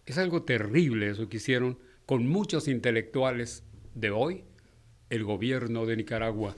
Es 0.06 0.18
algo 0.18 0.44
terrible 0.44 1.10
eso 1.10 1.28
que 1.28 1.36
hicieron 1.36 1.80
con 2.06 2.26
muchos 2.30 2.70
intelectuales 2.70 3.66
de 3.94 4.12
hoy, 4.12 4.46
el 5.10 5.24
gobierno 5.24 5.86
de 5.86 5.98
Nicaragua. 5.98 6.56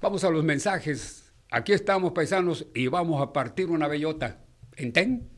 Vamos 0.00 0.24
a 0.24 0.30
los 0.30 0.44
mensajes. 0.44 1.32
Aquí 1.50 1.72
estamos, 1.72 2.12
paisanos, 2.12 2.66
y 2.74 2.88
vamos 2.88 3.22
a 3.22 3.32
partir 3.32 3.70
una 3.70 3.88
bellota. 3.88 4.40
¿Enten? 4.76 5.36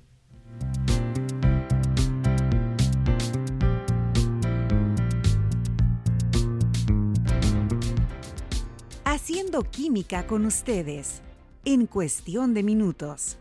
haciendo 9.28 9.62
química 9.62 10.26
con 10.26 10.47
ustedes 10.47 11.20
en 11.66 11.84
cuestión 11.86 12.55
de 12.55 12.62
minutos. 12.62 13.36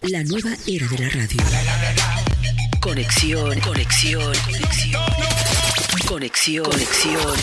La 0.00 0.24
nueva 0.24 0.50
era 0.66 0.86
de 0.88 0.98
la 0.98 1.10
radio. 1.10 1.42
Conexión, 2.80 3.60
conexión, 3.60 4.32
conexión. 4.46 5.35
Conexión, 6.06 6.64
conexión. 6.64 7.36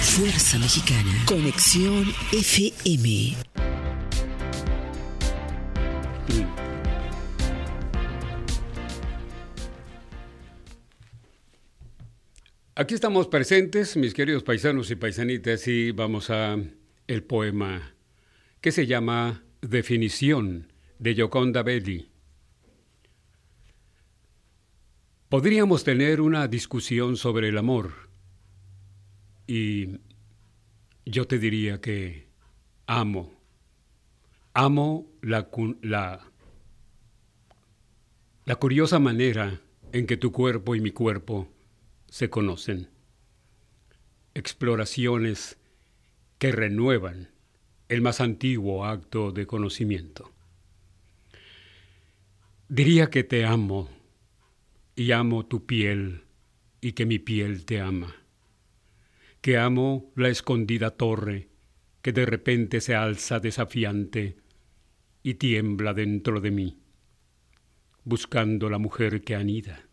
Fuerza 0.00 0.58
Mexicana. 0.60 1.24
Conexión 1.26 2.04
FM. 2.30 3.34
Aquí 12.76 12.94
estamos 12.94 13.26
presentes, 13.26 13.96
mis 13.96 14.14
queridos 14.14 14.44
paisanos 14.44 14.90
y 14.92 14.94
paisanitas, 14.94 15.66
y 15.66 15.90
vamos 15.90 16.30
a 16.30 16.56
el 17.08 17.22
poema 17.24 17.96
que 18.60 18.70
se 18.70 18.86
llama 18.86 19.42
Definición 19.62 20.72
de 21.00 21.14
Gioconda 21.14 21.64
Belli. 21.64 22.09
Podríamos 25.30 25.84
tener 25.84 26.20
una 26.20 26.48
discusión 26.48 27.16
sobre 27.16 27.50
el 27.50 27.56
amor 27.56 28.10
y 29.46 30.00
yo 31.06 31.28
te 31.28 31.38
diría 31.38 31.80
que 31.80 32.26
amo 32.88 33.40
Amo 34.54 35.06
la, 35.22 35.48
la, 38.44 38.56
curiosa 38.56 38.98
manera 38.98 39.60
en 39.92 40.08
que 40.08 40.16
tu 40.16 40.32
cuerpo 40.32 40.74
y 40.74 40.80
mi 40.80 40.90
cuerpo 40.90 41.48
se 42.08 42.28
conocen. 42.28 42.88
Exploraciones 44.34 45.58
que 46.38 46.50
renuevan 46.50 47.30
el 47.88 48.02
más 48.02 48.20
antiguo 48.20 48.84
acto 48.84 49.30
de 49.30 49.46
conocimiento. 49.46 50.32
Diría 52.68 53.10
que 53.10 53.22
te 53.22 53.44
amo 53.44 53.99
y 55.00 55.12
amo 55.12 55.46
tu 55.46 55.64
piel 55.64 56.24
y 56.82 56.92
que 56.92 57.06
mi 57.06 57.18
piel 57.18 57.64
te 57.64 57.80
ama, 57.80 58.16
que 59.40 59.56
amo 59.56 60.12
la 60.14 60.28
escondida 60.28 60.90
torre 60.90 61.48
que 62.02 62.12
de 62.12 62.26
repente 62.26 62.82
se 62.82 62.94
alza 62.94 63.40
desafiante 63.40 64.36
y 65.22 65.36
tiembla 65.36 65.94
dentro 65.94 66.42
de 66.42 66.50
mí, 66.50 66.82
buscando 68.04 68.68
la 68.68 68.76
mujer 68.76 69.24
que 69.24 69.34
anida 69.34 69.88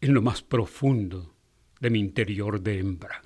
en 0.00 0.14
lo 0.14 0.22
más 0.22 0.42
profundo 0.42 1.34
de 1.80 1.90
mi 1.90 1.98
interior 1.98 2.60
de 2.60 2.78
hembra. 2.78 3.20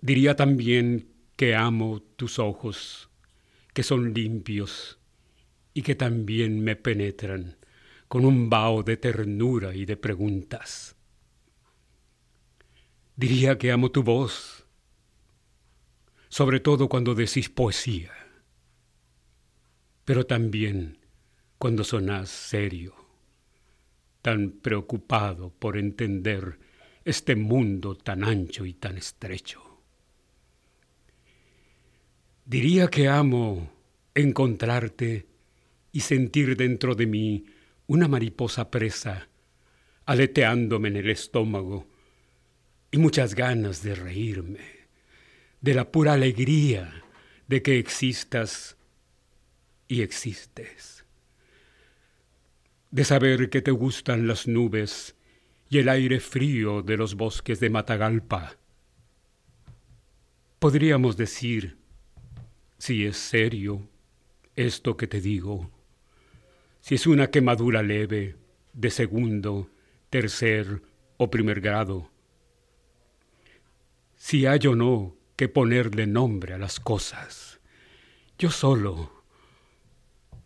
Diría 0.00 0.34
también 0.34 1.10
que 1.36 1.54
amo 1.54 2.00
tus 2.00 2.38
ojos, 2.38 3.10
que 3.74 3.82
son 3.82 4.14
limpios 4.14 4.98
y 5.74 5.82
que 5.82 5.94
también 5.94 6.64
me 6.64 6.74
penetran 6.74 7.58
con 8.08 8.24
un 8.24 8.48
vaho 8.50 8.82
de 8.82 8.96
ternura 8.96 9.74
y 9.74 9.84
de 9.84 9.96
preguntas. 9.96 10.96
Diría 13.16 13.58
que 13.58 13.70
amo 13.70 13.90
tu 13.90 14.02
voz, 14.02 14.66
sobre 16.28 16.60
todo 16.60 16.88
cuando 16.88 17.14
decís 17.14 17.48
poesía, 17.48 18.12
pero 20.04 20.26
también 20.26 20.98
cuando 21.58 21.84
sonás 21.84 22.28
serio, 22.28 22.94
tan 24.20 24.50
preocupado 24.50 25.50
por 25.50 25.76
entender 25.76 26.58
este 27.04 27.36
mundo 27.36 27.94
tan 27.94 28.24
ancho 28.24 28.64
y 28.64 28.74
tan 28.74 28.98
estrecho. 28.98 29.62
Diría 32.44 32.88
que 32.88 33.08
amo 33.08 33.70
encontrarte 34.14 35.26
y 35.92 36.00
sentir 36.00 36.56
dentro 36.56 36.94
de 36.94 37.06
mí 37.06 37.44
una 37.86 38.08
mariposa 38.08 38.70
presa, 38.70 39.28
aleteándome 40.06 40.88
en 40.88 40.96
el 40.96 41.10
estómago, 41.10 41.86
y 42.90 42.98
muchas 42.98 43.34
ganas 43.34 43.82
de 43.82 43.94
reírme, 43.94 44.60
de 45.60 45.74
la 45.74 45.90
pura 45.90 46.12
alegría 46.12 47.02
de 47.48 47.62
que 47.62 47.78
existas 47.78 48.76
y 49.88 50.02
existes, 50.02 51.04
de 52.90 53.04
saber 53.04 53.50
que 53.50 53.62
te 53.62 53.70
gustan 53.70 54.26
las 54.26 54.46
nubes 54.46 55.16
y 55.68 55.78
el 55.78 55.88
aire 55.88 56.20
frío 56.20 56.82
de 56.82 56.96
los 56.96 57.16
bosques 57.16 57.58
de 57.60 57.70
Matagalpa. 57.70 58.56
Podríamos 60.58 61.16
decir, 61.16 61.76
si 62.78 63.04
es 63.04 63.16
serio 63.16 63.88
esto 64.56 64.96
que 64.96 65.06
te 65.06 65.20
digo, 65.20 65.73
si 66.84 66.96
es 66.96 67.06
una 67.06 67.30
quemadura 67.30 67.82
leve, 67.82 68.36
de 68.74 68.90
segundo, 68.90 69.70
tercer 70.10 70.82
o 71.16 71.30
primer 71.30 71.62
grado. 71.62 72.10
Si 74.16 74.44
hay 74.44 74.66
o 74.66 74.76
no 74.76 75.16
que 75.34 75.48
ponerle 75.48 76.06
nombre 76.06 76.52
a 76.52 76.58
las 76.58 76.80
cosas, 76.80 77.58
yo 78.38 78.50
solo, 78.50 79.24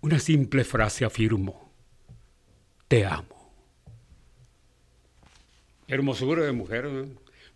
una 0.01 0.21
simple 0.21 0.63
frase 0.63 1.05
afirmo, 1.05 1.73
te 2.87 3.05
amo. 3.05 3.53
Hermosura 5.89 6.45
de 6.45 6.53
mujer, 6.53 6.89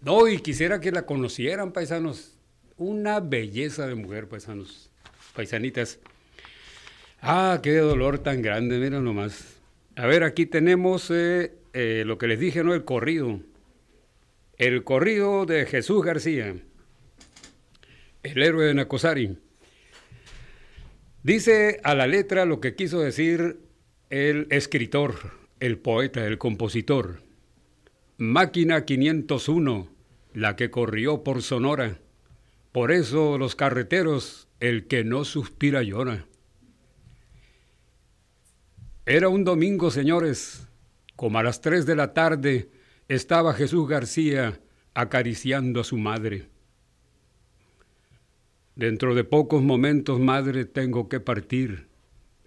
¿no? 0.01 0.27
Y 0.27 0.41
quisiera 0.41 0.81
que 0.81 0.91
la 0.91 1.07
conocieran, 1.07 1.71
paisanos. 1.71 2.37
Una 2.79 3.21
belleza 3.21 3.87
de 3.87 3.95
mujer, 3.95 4.29
paisanos, 4.29 4.91
paisanitas. 5.37 6.01
Ah, 7.25 7.61
qué 7.63 7.77
dolor 7.77 8.19
tan 8.19 8.43
grande, 8.43 8.79
mira 8.79 9.01
nomás. 9.01 9.61
A 9.95 10.07
ver, 10.07 10.25
aquí 10.25 10.45
tenemos 10.45 11.09
eh, 11.13 11.55
eh, 11.73 12.03
lo 12.05 12.19
que 12.19 12.27
les 12.27 12.41
dije, 12.41 12.65
¿no? 12.65 12.75
El 12.75 12.85
corrido. 12.85 13.39
El 14.59 14.83
corrido 14.83 15.47
de 15.47 15.65
Jesús 15.67 16.05
García, 16.05 16.57
el 18.25 18.43
héroe 18.43 18.67
de 18.67 18.75
Nacosari. 18.75 19.39
Dice 21.23 21.79
a 21.85 21.95
la 21.95 22.09
letra 22.09 22.45
lo 22.45 22.61
que 22.61 22.75
quiso 22.75 22.99
decir 22.99 23.61
el 24.11 24.49
escritor, 24.51 25.15
el 25.61 25.79
poeta, 25.79 26.27
el 26.27 26.39
compositor. 26.39 27.23
Máquina 28.19 28.85
501, 28.85 29.89
la 30.35 30.57
que 30.57 30.73
corrió 30.73 31.23
por 31.23 31.43
Sonora. 31.43 31.99
Por 32.73 32.91
eso 32.91 33.39
los 33.39 33.55
carreteros, 33.55 34.49
el 34.59 34.89
que 34.89 35.05
no 35.05 35.25
suspira 35.25 35.85
llora. 35.85 36.27
Era 39.05 39.29
un 39.29 39.43
domingo, 39.43 39.91
señores. 39.91 40.69
Como 41.17 41.39
a 41.39 41.43
las 41.43 41.61
tres 41.61 41.87
de 41.87 41.97
la 41.97 42.15
tarde 42.15 42.71
estaba 43.09 43.53
Jesús 43.53 43.89
García 43.89 44.61
acariciando 44.95 45.81
a 45.81 45.85
su 45.85 45.99
madre. 45.99 46.47
Dentro 48.77 49.17
de 49.17 49.25
pocos 49.25 49.61
momentos, 49.61 50.21
madre, 50.21 50.67
tengo 50.67 51.09
que 51.09 51.19
partir. 51.19 51.89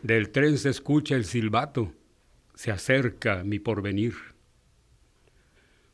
Del 0.02 0.30
tren 0.30 0.58
se 0.58 0.70
escucha 0.70 1.16
el 1.16 1.26
silbato. 1.26 1.92
Se 2.54 2.72
acerca 2.72 3.44
mi 3.44 3.60
porvenir. 3.60 4.14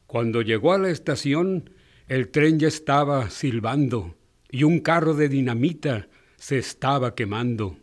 Cuando 0.05 0.43
llegó 0.43 0.73
a 0.73 0.77
la 0.77 0.91
estación, 0.91 1.71
el 2.07 2.29
tren 2.29 2.59
ya 2.59 2.67
estaba 2.67 3.31
silbando 3.31 4.15
y 4.51 4.63
un 4.63 4.79
carro 4.79 5.15
de 5.15 5.27
dinamita 5.27 6.07
se 6.35 6.59
estaba 6.59 7.15
quemando. 7.15 7.77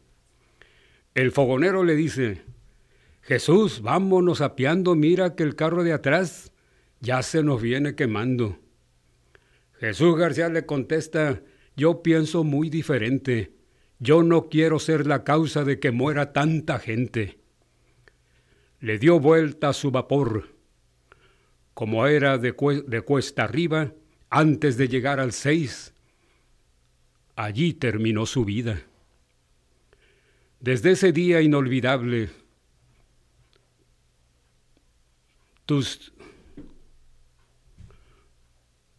El 1.14 1.32
fogonero 1.32 1.82
le 1.82 1.96
dice, 1.96 2.42
Jesús, 3.28 3.82
vámonos 3.82 4.40
apiando, 4.40 4.94
mira 4.94 5.34
que 5.36 5.42
el 5.42 5.54
carro 5.54 5.84
de 5.84 5.92
atrás 5.92 6.50
ya 7.00 7.22
se 7.22 7.42
nos 7.42 7.60
viene 7.60 7.94
quemando. 7.94 8.58
Jesús 9.74 10.16
García 10.16 10.48
le 10.48 10.64
contesta, 10.64 11.42
yo 11.76 12.02
pienso 12.02 12.42
muy 12.42 12.70
diferente, 12.70 13.52
yo 13.98 14.22
no 14.22 14.48
quiero 14.48 14.78
ser 14.78 15.06
la 15.06 15.24
causa 15.24 15.62
de 15.64 15.78
que 15.78 15.90
muera 15.90 16.32
tanta 16.32 16.78
gente. 16.78 17.38
Le 18.80 18.98
dio 18.98 19.20
vuelta 19.20 19.68
a 19.68 19.72
su 19.74 19.90
vapor. 19.90 20.56
Como 21.74 22.06
era 22.06 22.38
de, 22.38 22.54
de 22.86 23.00
cuesta 23.02 23.44
arriba, 23.44 23.92
antes 24.30 24.78
de 24.78 24.88
llegar 24.88 25.20
al 25.20 25.32
seis, 25.32 25.92
allí 27.36 27.74
terminó 27.74 28.24
su 28.24 28.46
vida. 28.46 28.80
Desde 30.60 30.92
ese 30.92 31.12
día 31.12 31.42
inolvidable, 31.42 32.30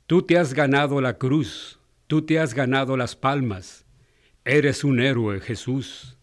tú 0.05 0.21
te 0.21 0.37
has 0.37 0.53
ganado 0.53 1.01
la 1.01 1.17
cruz, 1.17 1.79
tú 2.07 2.21
te 2.21 2.39
has 2.39 2.53
ganado 2.53 2.95
las 2.95 3.15
palmas, 3.15 3.85
eres 4.45 4.83
un 4.83 4.99
héroe, 4.99 5.39
Jesús. 5.39 6.17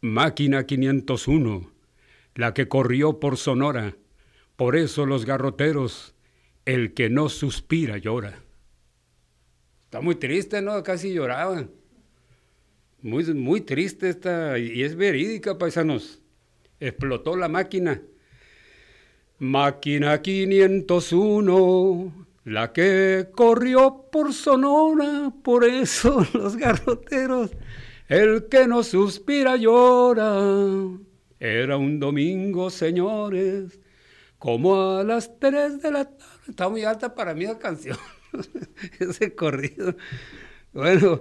Máquina 0.00 0.66
501, 0.66 1.72
la 2.36 2.54
que 2.54 2.68
corrió 2.68 3.18
por 3.18 3.36
Sonora, 3.38 3.96
por 4.54 4.76
eso 4.76 5.04
los 5.04 5.24
garroteros, 5.24 6.14
el 6.64 6.94
que 6.94 7.10
no 7.10 7.28
suspira 7.28 7.98
llora. 7.98 8.42
Está 9.84 10.00
muy 10.00 10.14
triste, 10.14 10.62
¿no? 10.62 10.80
Casi 10.82 11.12
lloraban. 11.12 11.70
Muy, 13.02 13.24
muy 13.34 13.62
triste 13.62 14.10
esta, 14.10 14.58
y 14.58 14.82
es 14.82 14.94
verídica, 14.94 15.58
paisanos. 15.58 16.20
Explotó 16.78 17.36
la 17.36 17.48
máquina 17.48 18.00
Máquina 19.38 20.22
501, 20.22 22.26
la 22.44 22.72
que 22.72 23.28
corrió 23.34 24.06
por 24.10 24.32
Sonora, 24.32 25.30
por 25.42 25.62
eso 25.62 26.26
los 26.32 26.56
garroteros, 26.56 27.50
el 28.08 28.48
que 28.48 28.66
no 28.66 28.82
suspira 28.82 29.56
llora. 29.56 30.40
Era 31.38 31.76
un 31.76 32.00
domingo, 32.00 32.70
señores, 32.70 33.78
como 34.38 34.96
a 34.96 35.04
las 35.04 35.38
tres 35.38 35.82
de 35.82 35.90
la 35.90 36.06
tarde. 36.06 36.24
Está 36.48 36.70
muy 36.70 36.84
alta 36.84 37.14
para 37.14 37.34
mí 37.34 37.44
la 37.44 37.58
canción, 37.58 37.98
ese 38.98 39.34
corrido. 39.34 39.96
Bueno, 40.72 41.20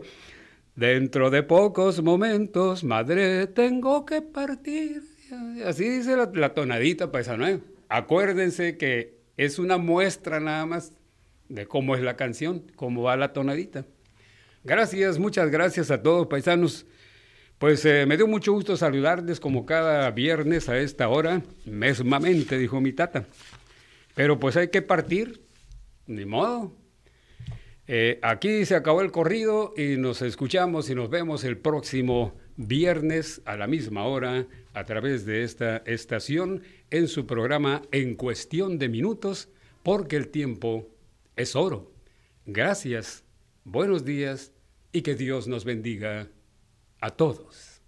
dentro 0.74 1.30
de 1.30 1.44
pocos 1.44 2.02
momentos, 2.02 2.86
madre, 2.86 3.48
tengo 3.48 4.06
que 4.06 4.22
partir. 4.22 5.04
Así 5.66 5.90
dice 5.90 6.16
la, 6.16 6.54
tonadita 6.54 7.12
paisano. 7.12 7.75
Acuérdense 7.90 8.78
que 8.78 9.18
es 9.38 9.60
una 9.60 9.78
muestra 9.78 10.40
nada 10.40 10.66
más 10.66 10.94
de 11.50 11.68
cómo 11.68 11.96
es 11.96 12.02
la 12.02 12.16
canción, 12.16 12.64
cómo 12.76 13.04
va 13.04 13.18
la 13.18 13.34
tonadita. 13.34 13.86
Gracias, 14.64 15.20
muchas 15.20 15.52
gracias 15.52 15.92
a 15.92 16.02
todos 16.02 16.28
paisanos. 16.28 16.86
Pues 17.60 17.86
eh, 17.86 18.06
me 18.06 18.18
dio 18.18 18.28
mucho 18.28 18.52
gusto 18.52 18.76
saludarles 18.76 19.40
como 19.40 19.66
cada 19.66 20.10
viernes 20.12 20.68
a 20.68 20.78
esta 20.78 21.08
hora, 21.08 21.42
mesmamente, 21.66 22.58
dijo 22.58 22.82
mi 22.82 22.92
tata. 22.92 23.26
Pero 24.14 24.40
pues 24.40 24.58
hay 24.58 24.70
que 24.70 24.82
partir, 24.82 25.42
ni 26.08 26.26
modo. 26.26 26.76
Eh, 27.88 28.20
aquí 28.24 28.66
se 28.66 28.76
acabó 28.76 29.02
el 29.02 29.12
corrido 29.12 29.74
y 29.78 29.98
nos 29.98 30.22
escuchamos 30.22 30.90
y 30.90 30.96
nos 30.96 31.10
vemos 31.10 31.44
el 31.44 31.58
próximo 31.58 32.34
viernes 32.58 33.42
a 33.46 33.56
la 33.56 33.68
misma 33.68 34.06
hora 34.06 34.48
a 34.74 34.84
través 34.86 35.26
de 35.26 35.44
esta 35.44 35.78
estación 35.86 36.64
en 36.96 37.10
su 37.10 37.26
programa 37.26 37.82
En 37.92 38.16
cuestión 38.16 38.80
de 38.80 38.88
minutos, 38.88 39.50
porque 39.84 40.16
el 40.16 40.30
tiempo 40.30 40.88
es 41.36 41.56
oro. 41.56 41.92
Gracias, 42.46 43.26
buenos 43.66 44.06
días 44.06 44.54
y 44.94 45.02
que 45.02 45.16
Dios 45.16 45.48
nos 45.48 45.66
bendiga 45.66 46.30
a 47.02 47.10
todos. 47.10 47.82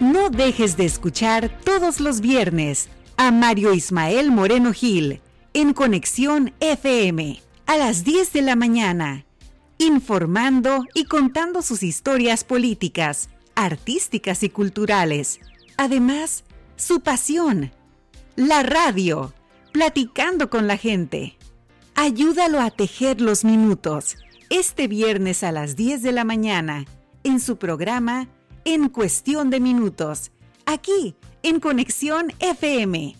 No 0.00 0.30
dejes 0.30 0.76
de 0.76 0.86
escuchar 0.86 1.60
todos 1.62 2.00
los 2.00 2.20
viernes 2.20 2.88
a 3.16 3.30
Mario 3.30 3.72
Ismael 3.72 4.32
Moreno 4.32 4.72
Gil 4.72 5.20
en 5.52 5.74
Conexión 5.74 6.54
FM 6.58 7.49
a 7.70 7.76
las 7.76 8.02
10 8.02 8.32
de 8.32 8.42
la 8.42 8.56
mañana, 8.56 9.26
informando 9.78 10.86
y 10.92 11.04
contando 11.04 11.62
sus 11.62 11.84
historias 11.84 12.42
políticas, 12.42 13.28
artísticas 13.54 14.42
y 14.42 14.50
culturales. 14.50 15.38
Además, 15.76 16.42
su 16.74 16.98
pasión, 16.98 17.70
la 18.34 18.64
radio, 18.64 19.32
platicando 19.70 20.50
con 20.50 20.66
la 20.66 20.78
gente. 20.78 21.38
Ayúdalo 21.94 22.58
a 22.58 22.72
tejer 22.72 23.20
los 23.20 23.44
minutos 23.44 24.16
este 24.48 24.88
viernes 24.88 25.44
a 25.44 25.52
las 25.52 25.76
10 25.76 26.02
de 26.02 26.10
la 26.10 26.24
mañana 26.24 26.86
en 27.22 27.38
su 27.38 27.56
programa 27.56 28.26
En 28.64 28.88
Cuestión 28.88 29.48
de 29.48 29.60
Minutos, 29.60 30.32
aquí 30.66 31.14
en 31.44 31.60
Conexión 31.60 32.32
FM. 32.40 33.19